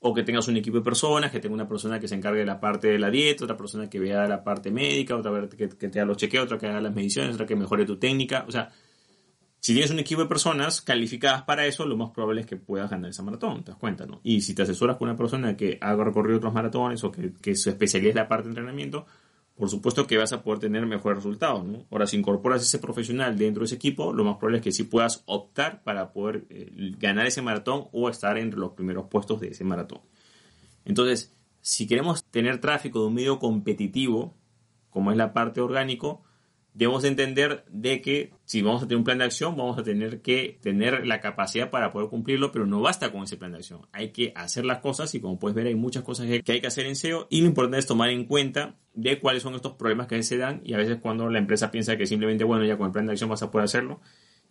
o 0.00 0.14
que 0.14 0.22
tengas 0.22 0.46
un 0.48 0.56
equipo 0.56 0.76
de 0.76 0.84
personas, 0.84 1.30
que 1.30 1.40
tenga 1.40 1.54
una 1.54 1.68
persona 1.68 1.98
que 1.98 2.06
se 2.06 2.14
encargue 2.14 2.40
de 2.40 2.46
la 2.46 2.60
parte 2.60 2.88
de 2.88 2.98
la 2.98 3.10
dieta, 3.10 3.44
otra 3.44 3.56
persona 3.56 3.90
que 3.90 3.98
vea 3.98 4.28
la 4.28 4.44
parte 4.44 4.70
médica, 4.70 5.16
otra 5.16 5.48
que, 5.48 5.68
que 5.68 5.88
te 5.88 6.00
haga 6.00 6.06
los 6.06 6.16
chequeos, 6.16 6.44
otra 6.44 6.58
que 6.58 6.66
haga 6.66 6.80
las 6.80 6.94
mediciones, 6.94 7.34
otra 7.34 7.46
que 7.46 7.56
mejore 7.56 7.84
tu 7.84 7.98
técnica. 7.98 8.44
O 8.46 8.52
sea, 8.52 8.70
si 9.58 9.72
tienes 9.72 9.90
un 9.90 9.98
equipo 9.98 10.22
de 10.22 10.28
personas 10.28 10.80
calificadas 10.82 11.42
para 11.42 11.66
eso, 11.66 11.84
lo 11.84 11.96
más 11.96 12.10
probable 12.10 12.42
es 12.42 12.46
que 12.46 12.56
puedas 12.56 12.88
ganar 12.88 13.10
esa 13.10 13.24
maratón, 13.24 13.64
te 13.64 13.72
das 13.72 13.80
cuenta, 13.80 14.06
¿no? 14.06 14.20
Y 14.22 14.40
si 14.42 14.54
te 14.54 14.62
asesoras 14.62 14.96
con 14.96 15.08
una 15.08 15.16
persona 15.16 15.56
que 15.56 15.78
haga 15.80 16.04
recorrido 16.04 16.38
otros 16.38 16.54
maratones 16.54 17.02
o 17.02 17.10
que, 17.10 17.32
que 17.32 17.56
su 17.56 17.68
especialidad 17.68 18.10
es 18.10 18.16
la 18.16 18.28
parte 18.28 18.44
de 18.44 18.50
entrenamiento, 18.50 19.06
por 19.58 19.68
supuesto 19.68 20.06
que 20.06 20.16
vas 20.16 20.32
a 20.32 20.42
poder 20.44 20.60
tener 20.60 20.86
mejores 20.86 21.16
resultados. 21.16 21.64
¿no? 21.64 21.84
Ahora, 21.90 22.06
si 22.06 22.16
incorporas 22.16 22.62
ese 22.62 22.78
profesional 22.78 23.36
dentro 23.36 23.62
de 23.62 23.66
ese 23.66 23.74
equipo, 23.74 24.12
lo 24.12 24.22
más 24.22 24.36
probable 24.36 24.58
es 24.58 24.64
que 24.64 24.72
sí 24.72 24.84
puedas 24.84 25.24
optar 25.26 25.82
para 25.82 26.12
poder 26.12 26.46
eh, 26.48 26.70
ganar 26.98 27.26
ese 27.26 27.42
maratón 27.42 27.88
o 27.90 28.08
estar 28.08 28.38
entre 28.38 28.60
los 28.60 28.72
primeros 28.72 29.06
puestos 29.08 29.40
de 29.40 29.48
ese 29.48 29.64
maratón. 29.64 30.00
Entonces, 30.84 31.34
si 31.60 31.88
queremos 31.88 32.24
tener 32.24 32.60
tráfico 32.60 33.00
de 33.00 33.08
un 33.08 33.14
medio 33.14 33.40
competitivo, 33.40 34.36
como 34.90 35.10
es 35.10 35.16
la 35.16 35.32
parte 35.32 35.60
orgánico, 35.60 36.22
debemos 36.74 37.04
entender 37.04 37.64
de 37.70 38.00
que 38.00 38.32
si 38.44 38.62
vamos 38.62 38.82
a 38.82 38.86
tener 38.86 38.98
un 38.98 39.04
plan 39.04 39.18
de 39.18 39.24
acción, 39.24 39.56
vamos 39.56 39.78
a 39.78 39.82
tener 39.82 40.20
que 40.20 40.58
tener 40.62 41.06
la 41.06 41.20
capacidad 41.20 41.70
para 41.70 41.92
poder 41.92 42.08
cumplirlo, 42.08 42.52
pero 42.52 42.66
no 42.66 42.80
basta 42.80 43.10
con 43.10 43.24
ese 43.24 43.36
plan 43.36 43.52
de 43.52 43.58
acción. 43.58 43.80
Hay 43.92 44.10
que 44.10 44.32
hacer 44.36 44.64
las 44.64 44.78
cosas 44.78 45.14
y 45.14 45.20
como 45.20 45.38
puedes 45.38 45.56
ver 45.56 45.66
hay 45.66 45.74
muchas 45.74 46.04
cosas 46.04 46.26
que 46.26 46.52
hay 46.52 46.60
que 46.60 46.66
hacer 46.66 46.86
en 46.86 46.96
SEO 46.96 47.26
y 47.30 47.40
lo 47.40 47.48
importante 47.48 47.78
es 47.78 47.86
tomar 47.86 48.10
en 48.10 48.24
cuenta 48.24 48.76
de 48.94 49.18
cuáles 49.18 49.42
son 49.42 49.54
estos 49.54 49.72
problemas 49.72 50.06
que 50.06 50.22
se 50.22 50.36
dan 50.36 50.60
y 50.64 50.74
a 50.74 50.76
veces 50.76 50.98
cuando 51.00 51.28
la 51.28 51.38
empresa 51.38 51.70
piensa 51.70 51.96
que 51.96 52.06
simplemente, 52.06 52.44
bueno, 52.44 52.64
ya 52.64 52.76
con 52.76 52.86
el 52.86 52.92
plan 52.92 53.06
de 53.06 53.12
acción 53.12 53.30
vas 53.30 53.42
a 53.42 53.50
poder 53.50 53.64
hacerlo 53.64 54.00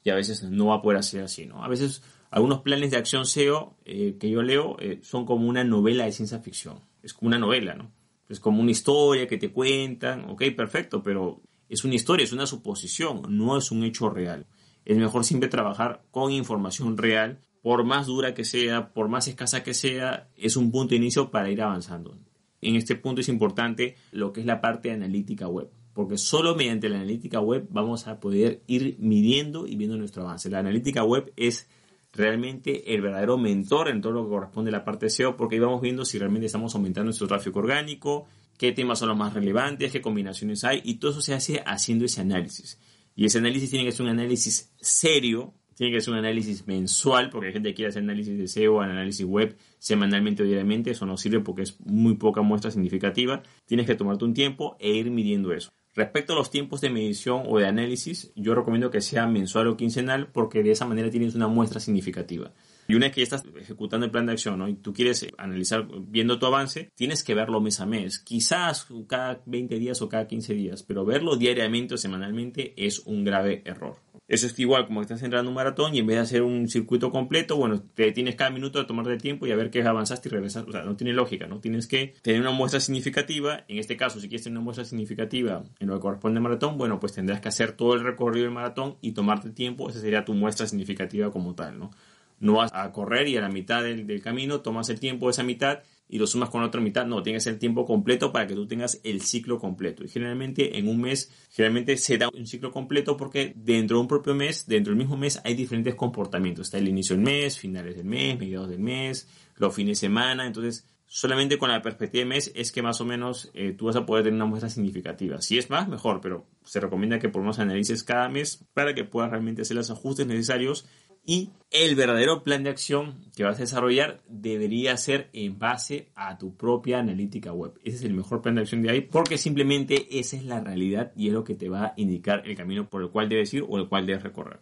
y 0.04 0.10
a 0.10 0.16
veces 0.16 0.44
no 0.44 0.68
va 0.68 0.76
a 0.76 0.82
poder 0.82 1.00
hacer 1.00 1.24
así, 1.24 1.46
¿no? 1.46 1.64
A 1.64 1.68
veces 1.68 2.04
algunos 2.30 2.62
planes 2.62 2.92
de 2.92 2.98
acción 2.98 3.26
SEO 3.26 3.78
eh, 3.86 4.18
que 4.20 4.30
yo 4.30 4.42
leo 4.42 4.78
eh, 4.80 5.00
son 5.02 5.26
como 5.26 5.48
una 5.48 5.64
novela 5.64 6.06
de 6.06 6.12
ciencia 6.12 6.40
ficción. 6.40 6.82
Es 7.04 7.14
como 7.14 7.28
una 7.28 7.40
novela, 7.40 7.74
¿no? 7.76 7.92
Es 8.30 8.40
como 8.40 8.62
una 8.62 8.72
historia 8.72 9.28
que 9.28 9.38
te 9.38 9.52
cuentan, 9.52 10.30
ok, 10.30 10.44
perfecto, 10.56 11.02
pero 11.02 11.42
es 11.70 11.84
una 11.84 11.96
historia, 11.96 12.24
es 12.24 12.34
una 12.34 12.46
suposición, 12.46 13.24
no 13.30 13.58
es 13.58 13.72
un 13.72 13.84
hecho 13.84 14.10
real. 14.10 14.48
Es 14.86 14.98
mejor 14.98 15.26
siempre 15.26 15.50
trabajar 15.50 16.04
con 16.12 16.32
información 16.32 16.98
real, 16.98 17.40
por 17.62 17.84
más 17.84 18.08
dura 18.08 18.34
que 18.34 18.46
sea, 18.46 18.94
por 18.94 19.10
más 19.10 19.28
escasa 19.28 19.64
que 19.64 19.74
sea, 19.74 20.30
es 20.38 20.56
un 20.56 20.72
punto 20.72 20.92
de 20.92 20.98
inicio 20.98 21.32
para 21.32 21.50
ir 21.50 21.62
avanzando. 21.62 22.18
En 22.62 22.76
este 22.76 22.96
punto 22.96 23.22
es 23.22 23.30
importante 23.30 23.96
lo 24.12 24.32
que 24.32 24.42
es 24.42 24.46
la 24.46 24.62
parte 24.62 24.92
analítica 24.92 25.48
web, 25.48 25.70
porque 25.94 26.18
solo 26.18 26.56
mediante 26.56 26.90
la 26.90 26.98
analítica 26.98 27.40
web 27.40 27.68
vamos 27.70 28.08
a 28.08 28.20
poder 28.20 28.62
ir 28.68 28.96
midiendo 29.00 29.68
y 29.68 29.76
viendo 29.76 29.98
nuestro 29.98 30.24
avance. 30.24 30.50
La 30.50 30.60
analítica 30.60 31.04
web 31.04 31.34
es 31.36 31.68
realmente 32.14 32.94
el 32.94 33.02
verdadero 33.02 33.38
mentor 33.38 33.90
en 33.90 34.02
todo 34.02 34.14
lo 34.14 34.24
que 34.24 34.30
corresponde 34.30 34.70
a 34.70 34.74
la 34.74 34.86
parte 34.86 35.10
SEO, 35.10 35.38
porque 35.38 35.56
ahí 35.56 35.62
vamos 35.62 35.82
viendo 35.82 36.06
si 36.06 36.18
realmente 36.18 36.48
estamos 36.48 36.74
aumentando 36.76 37.06
nuestro 37.06 37.28
tráfico 37.28 37.60
orgánico, 37.60 38.28
qué 38.58 38.72
temas 38.72 39.00
son 39.00 39.10
los 39.10 39.18
más 39.18 39.34
relevantes, 39.34 39.92
qué 39.92 40.02
combinaciones 40.02 40.64
hay, 40.64 40.82
y 40.84 40.96
todo 40.96 41.12
eso 41.12 41.22
se 41.22 41.34
hace 41.34 41.64
haciendo 41.66 42.06
ese 42.06 42.22
análisis. 42.22 42.80
Y 43.16 43.26
ese 43.26 43.40
análisis 43.40 43.70
tiene 43.70 43.86
que 43.86 43.92
ser 43.92 44.06
un 44.06 44.12
análisis 44.12 44.72
serio, 44.80 45.54
tiene 45.76 45.94
que 45.94 46.02
ser 46.02 46.14
un 46.14 46.20
análisis 46.20 46.66
mensual, 46.68 47.30
porque 47.30 47.48
hay 47.48 47.54
gente 47.54 47.70
que 47.70 47.76
quiere 47.76 47.90
hacer 47.90 48.04
análisis 48.04 48.38
de 48.38 48.48
SEO, 48.48 48.82
análisis 48.82 49.26
web 49.26 49.56
semanalmente 49.80 50.44
o 50.44 50.46
diariamente, 50.46 50.92
eso 50.92 51.06
no 51.06 51.18
sirve 51.18 51.40
porque 51.40 51.62
es 51.62 51.80
muy 51.82 52.16
poca 52.16 52.42
muestra 52.42 52.72
significativa. 52.72 53.44
Tienes 53.66 53.86
que 53.86 53.96
tomarte 53.96 54.26
un 54.26 54.34
tiempo 54.34 54.76
e 54.80 54.90
ir 54.90 55.12
midiendo 55.12 55.54
eso. 55.54 55.72
Respecto 55.94 56.34
a 56.34 56.36
los 56.36 56.52
tiempos 56.52 56.82
de 56.82 56.90
medición 56.90 57.44
o 57.48 57.58
de 57.58 57.68
análisis, 57.68 58.32
yo 58.36 58.54
recomiendo 58.54 58.92
que 58.92 59.02
sea 59.02 59.26
mensual 59.26 59.68
o 59.68 59.78
quincenal 59.78 60.28
porque 60.32 60.62
de 60.62 60.72
esa 60.72 60.86
manera 60.86 61.10
tienes 61.10 61.34
una 61.34 61.48
muestra 61.48 61.80
significativa. 61.80 62.54
Y 62.88 62.96
una 62.96 63.08
vez 63.08 63.16
que 63.16 63.22
ya 63.22 63.24
estás 63.24 63.44
ejecutando 63.60 64.06
el 64.06 64.12
plan 64.12 64.26
de 64.26 64.34
acción 64.34 64.60
¿no? 64.60 64.68
y 64.68 64.76
tú 64.76 64.94
quieres 64.94 65.24
eh, 65.24 65.34
analizar 65.38 65.88
viendo 66.08 66.40
tu 66.40 66.46
avance, 66.46 66.90
tienes 66.96 67.24
que 67.24 67.36
verlo 67.36 67.62
mes 67.62 67.80
a 67.80 67.86
mes. 67.86 68.20
Quizás 68.20 68.88
cada 69.08 69.42
20 69.46 69.78
días 69.78 70.02
o 70.02 70.10
cada 70.10 70.28
15 70.28 70.54
días, 70.54 70.84
pero 70.84 71.06
verlo 71.06 71.36
diariamente 71.36 71.96
o 71.96 71.98
semanalmente 71.98 72.74
es 72.78 73.00
un 73.00 73.24
grave 73.24 73.62
error. 73.66 73.98
Eso 74.28 74.46
es 74.48 74.60
igual 74.60 74.88
como 74.88 75.00
que 75.00 75.04
estás 75.06 75.24
entrando 75.24 75.50
un 75.50 75.56
maratón 75.56 75.96
y 75.96 76.00
en 76.00 76.08
vez 76.08 76.18
de 76.18 76.22
hacer 76.22 76.42
un 76.42 76.68
circuito 76.68 77.12
completo, 77.12 77.56
bueno, 77.56 77.82
te 77.82 78.12
tienes 78.12 78.36
cada 78.36 78.50
minuto 78.50 78.78
de 78.78 78.86
tomar 78.86 79.06
de 79.06 79.16
tiempo 79.18 79.48
y 79.48 79.52
a 79.52 79.56
ver 79.56 79.70
qué 79.70 79.82
avanzaste 79.82 80.28
y 80.28 80.32
regresas. 80.32 80.66
O 80.68 80.72
sea, 80.72 80.84
no 80.84 80.98
tiene 80.98 81.14
lógica, 81.14 81.48
¿no? 81.48 81.62
Tienes 81.62 81.88
que 81.88 82.14
tener 82.22 82.42
una 82.42 82.52
muestra 82.52 82.82
significativa. 82.82 83.64
En 83.70 83.78
este 83.78 83.96
caso, 83.96 84.20
si 84.20 84.28
quieres 84.28 84.44
tener 84.44 84.58
una 84.58 84.66
muestra 84.66 84.84
significativa 84.84 85.64
en 85.80 85.88
lo 85.88 85.94
que 85.96 86.02
corresponde 86.02 86.40
al 86.40 86.44
maratón, 86.44 86.78
bueno, 86.78 87.00
pues 87.00 87.14
tendrás 87.14 87.40
que 87.40 87.48
hacer 87.48 87.72
todo 87.72 87.94
el 87.94 88.02
recorrido 88.04 88.44
del 88.44 88.54
maratón 88.54 88.98
y 89.00 89.14
tomarte 89.14 89.50
tiempo. 89.52 89.90
Esa 89.90 90.02
sería 90.02 90.26
tu 90.26 90.34
muestra 90.34 90.68
significativa 90.68 91.32
como 91.32 91.56
tal, 91.56 91.80
¿no? 91.80 91.92
No 92.40 92.54
vas 92.54 92.72
a 92.74 92.92
correr 92.92 93.28
y 93.28 93.38
a 93.38 93.42
la 93.42 93.50
mitad 93.50 93.84
del, 93.84 94.22
camino 94.22 94.62
tomas 94.62 94.90
el 94.90 95.00
tiempo 95.00 95.28
de 95.28 95.32
esa 95.32 95.44
mitad 95.44 95.80
y 96.10 96.20
lo 96.20 96.28
sumas 96.28 96.50
con 96.50 96.64
otra 96.64 96.80
mitad. 96.82 97.06
No, 97.06 97.24
tienes 97.24 97.48
el 97.48 97.58
tiempo 97.58 97.86
completo 97.86 98.32
para 98.32 98.48
que 98.48 98.54
tú 98.54 98.68
tengas 98.68 99.00
el 99.04 99.22
ciclo 99.22 99.60
completo. 99.60 100.04
Y 100.04 100.08
generalmente 100.08 100.78
en 100.78 100.88
un 100.88 101.02
mes, 101.02 101.32
generalmente 101.52 101.98
se 101.98 102.18
da 102.18 102.30
un 102.30 102.48
ciclo 102.48 102.72
completo 102.72 103.18
porque 103.18 103.54
dentro 103.56 103.98
de 103.98 104.02
un 104.02 104.08
propio 104.08 104.36
mes, 104.36 104.68
dentro 104.68 104.92
del 104.92 105.00
mismo 105.00 105.18
mes, 105.18 105.42
hay 105.44 105.56
diferentes 105.56 105.96
comportamientos. 105.96 106.68
Está 106.68 106.78
el 106.78 106.88
inicio 106.88 107.16
del 107.16 107.26
mes, 107.26 107.58
finales 107.58 107.96
del 107.96 108.06
mes, 108.06 108.40
mediados 108.40 108.70
del 108.70 108.80
mes, 108.80 109.28
los 109.56 109.74
fines 109.74 110.00
de 110.00 110.08
semana. 110.08 110.46
Entonces, 110.46 110.86
solamente 111.08 111.58
con 111.58 111.70
la 111.70 111.82
perspectiva 111.82 112.24
de 112.24 112.30
mes 112.30 112.52
es 112.54 112.72
que 112.72 112.82
más 112.82 113.00
o 113.02 113.06
menos 113.06 113.50
eh, 113.54 113.72
tú 113.72 113.86
vas 113.86 113.96
a 113.96 114.06
poder 114.06 114.26
tener 114.26 114.36
una 114.36 114.46
muestra 114.46 114.70
significativa. 114.70 115.42
Si 115.42 115.58
es 115.58 115.70
más, 115.70 115.88
mejor, 115.88 116.22
pero 116.22 116.46
se 116.64 116.80
recomienda 116.80 117.18
que 117.18 117.30
por 117.30 117.42
unos 117.42 117.60
analices 117.60 118.04
cada 118.04 118.30
mes 118.30 118.64
para 118.74 118.94
que 118.94 119.06
puedas 119.06 119.32
realmente 119.32 119.62
hacer 119.62 119.78
los 119.78 119.90
ajustes 119.90 120.28
necesarios 120.28 120.86
y 121.28 121.52
el 121.72 121.96
verdadero 121.96 122.44
plan 122.44 122.64
de 122.64 122.70
acción 122.70 123.16
que 123.36 123.44
vas 123.44 123.58
a 123.58 123.60
desarrollar 123.60 124.22
debería 124.30 124.96
ser 124.96 125.30
en 125.34 125.60
base 125.60 126.08
a 126.16 126.38
tu 126.38 126.56
propia 126.56 127.00
analítica 127.00 127.52
web. 127.52 127.74
Ese 127.84 127.98
es 127.98 128.04
el 128.04 128.14
mejor 128.14 128.42
plan 128.42 128.56
de 128.56 128.62
acción 128.62 128.82
de 128.82 128.90
ahí 128.90 129.02
porque 129.02 129.38
simplemente 129.38 130.20
esa 130.20 130.38
es 130.38 130.46
la 130.46 130.62
realidad 130.62 131.12
y 131.18 131.28
es 131.28 131.34
lo 131.34 131.44
que 131.44 131.56
te 131.56 131.68
va 131.68 131.88
a 131.88 131.94
indicar 131.98 132.48
el 132.48 132.56
camino 132.56 132.90
por 132.90 133.04
el 133.04 133.10
cual 133.10 133.28
debes 133.28 133.54
ir 133.54 133.66
o 133.68 133.78
el 133.78 133.90
cual 133.90 134.08
debes 134.08 134.24
recorrer. 134.24 134.60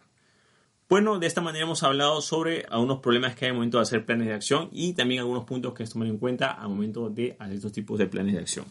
Bueno, 0.88 1.20
de 1.20 1.28
esta 1.28 1.40
manera 1.40 1.64
hemos 1.64 1.84
hablado 1.84 2.20
sobre 2.20 2.66
algunos 2.68 2.98
problemas 2.98 3.36
que 3.36 3.44
hay 3.44 3.50
al 3.50 3.56
momento 3.56 3.78
de 3.78 3.82
hacer 3.82 4.04
planes 4.04 4.26
de 4.26 4.34
acción 4.34 4.68
y 4.72 4.94
también 4.94 5.20
algunos 5.20 5.44
puntos 5.44 5.72
que 5.72 5.84
es 5.84 5.90
tomar 5.90 6.08
en 6.08 6.18
cuenta 6.18 6.50
al 6.50 6.68
momento 6.68 7.10
de 7.10 7.36
hacer 7.38 7.54
estos 7.54 7.72
tipos 7.72 7.96
de 7.96 8.06
planes 8.06 8.34
de 8.34 8.40
acción. 8.40 8.66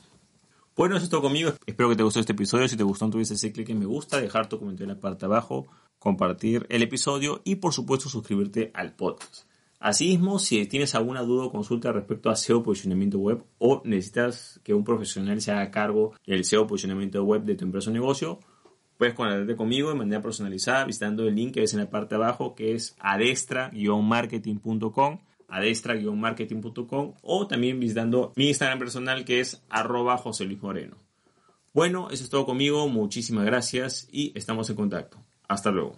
Bueno, 0.75 0.97
eso 0.97 1.05
es 1.05 1.09
todo 1.09 1.21
conmigo. 1.21 1.53
Espero 1.65 1.89
que 1.89 1.95
te 1.95 2.03
gustó 2.03 2.19
este 2.19 2.33
episodio. 2.33 2.67
Si 2.67 2.75
te 2.75 2.83
gustó, 2.83 3.05
no 3.05 3.11
tuvieses 3.11 3.37
ese 3.37 3.53
clic 3.53 3.69
en 3.69 3.79
me 3.79 3.85
gusta, 3.85 4.19
dejar 4.19 4.49
tu 4.49 4.59
comentario 4.59 4.91
en 4.91 4.97
la 4.97 5.01
parte 5.01 5.25
de 5.25 5.31
abajo 5.31 5.67
compartir 6.05 6.65
el 6.69 6.83
episodio 6.83 7.41
y 7.43 7.55
por 7.55 7.73
supuesto 7.73 8.07
suscribirte 8.09 8.69
al 8.75 8.93
podcast. 8.93 9.47
Asimismo, 9.79 10.37
si 10.37 10.63
tienes 10.67 10.93
alguna 10.93 11.23
duda 11.23 11.45
o 11.45 11.51
consulta 11.51 11.91
respecto 11.91 12.29
a 12.29 12.35
SEO 12.35 12.61
posicionamiento 12.61 13.17
web 13.17 13.43
o 13.57 13.81
necesitas 13.85 14.61
que 14.63 14.75
un 14.75 14.83
profesional 14.83 15.41
se 15.41 15.51
haga 15.51 15.71
cargo 15.71 16.13
del 16.27 16.45
SEO 16.45 16.67
posicionamiento 16.67 17.23
web 17.23 17.41
de 17.41 17.55
tu 17.55 17.65
empresa 17.65 17.89
o 17.89 17.93
negocio, 17.93 18.39
puedes 18.99 19.15
conectarte 19.15 19.55
conmigo 19.55 19.89
de 19.89 19.95
manera 19.95 20.21
personalizada 20.21 20.85
visitando 20.85 21.27
el 21.27 21.33
link 21.33 21.55
que 21.55 21.61
ves 21.61 21.73
en 21.73 21.79
la 21.79 21.89
parte 21.89 22.13
de 22.13 22.23
abajo 22.23 22.53
que 22.53 22.75
es 22.75 22.95
adestra-marketing.com 22.99 25.17
adestra-marketing.com 25.47 27.13
o 27.23 27.47
también 27.47 27.79
visitando 27.79 28.31
mi 28.35 28.49
Instagram 28.49 28.77
personal 28.77 29.25
que 29.25 29.39
es 29.39 29.63
arroba 29.69 30.17
José 30.17 30.45
Luis 30.45 30.61
Moreno. 30.61 30.97
Bueno, 31.73 32.09
eso 32.11 32.23
es 32.23 32.29
todo 32.29 32.45
conmigo, 32.45 32.87
muchísimas 32.89 33.45
gracias 33.45 34.07
y 34.11 34.31
estamos 34.35 34.69
en 34.69 34.75
contacto. 34.75 35.17
Hasta 35.47 35.71
luego. 35.71 35.95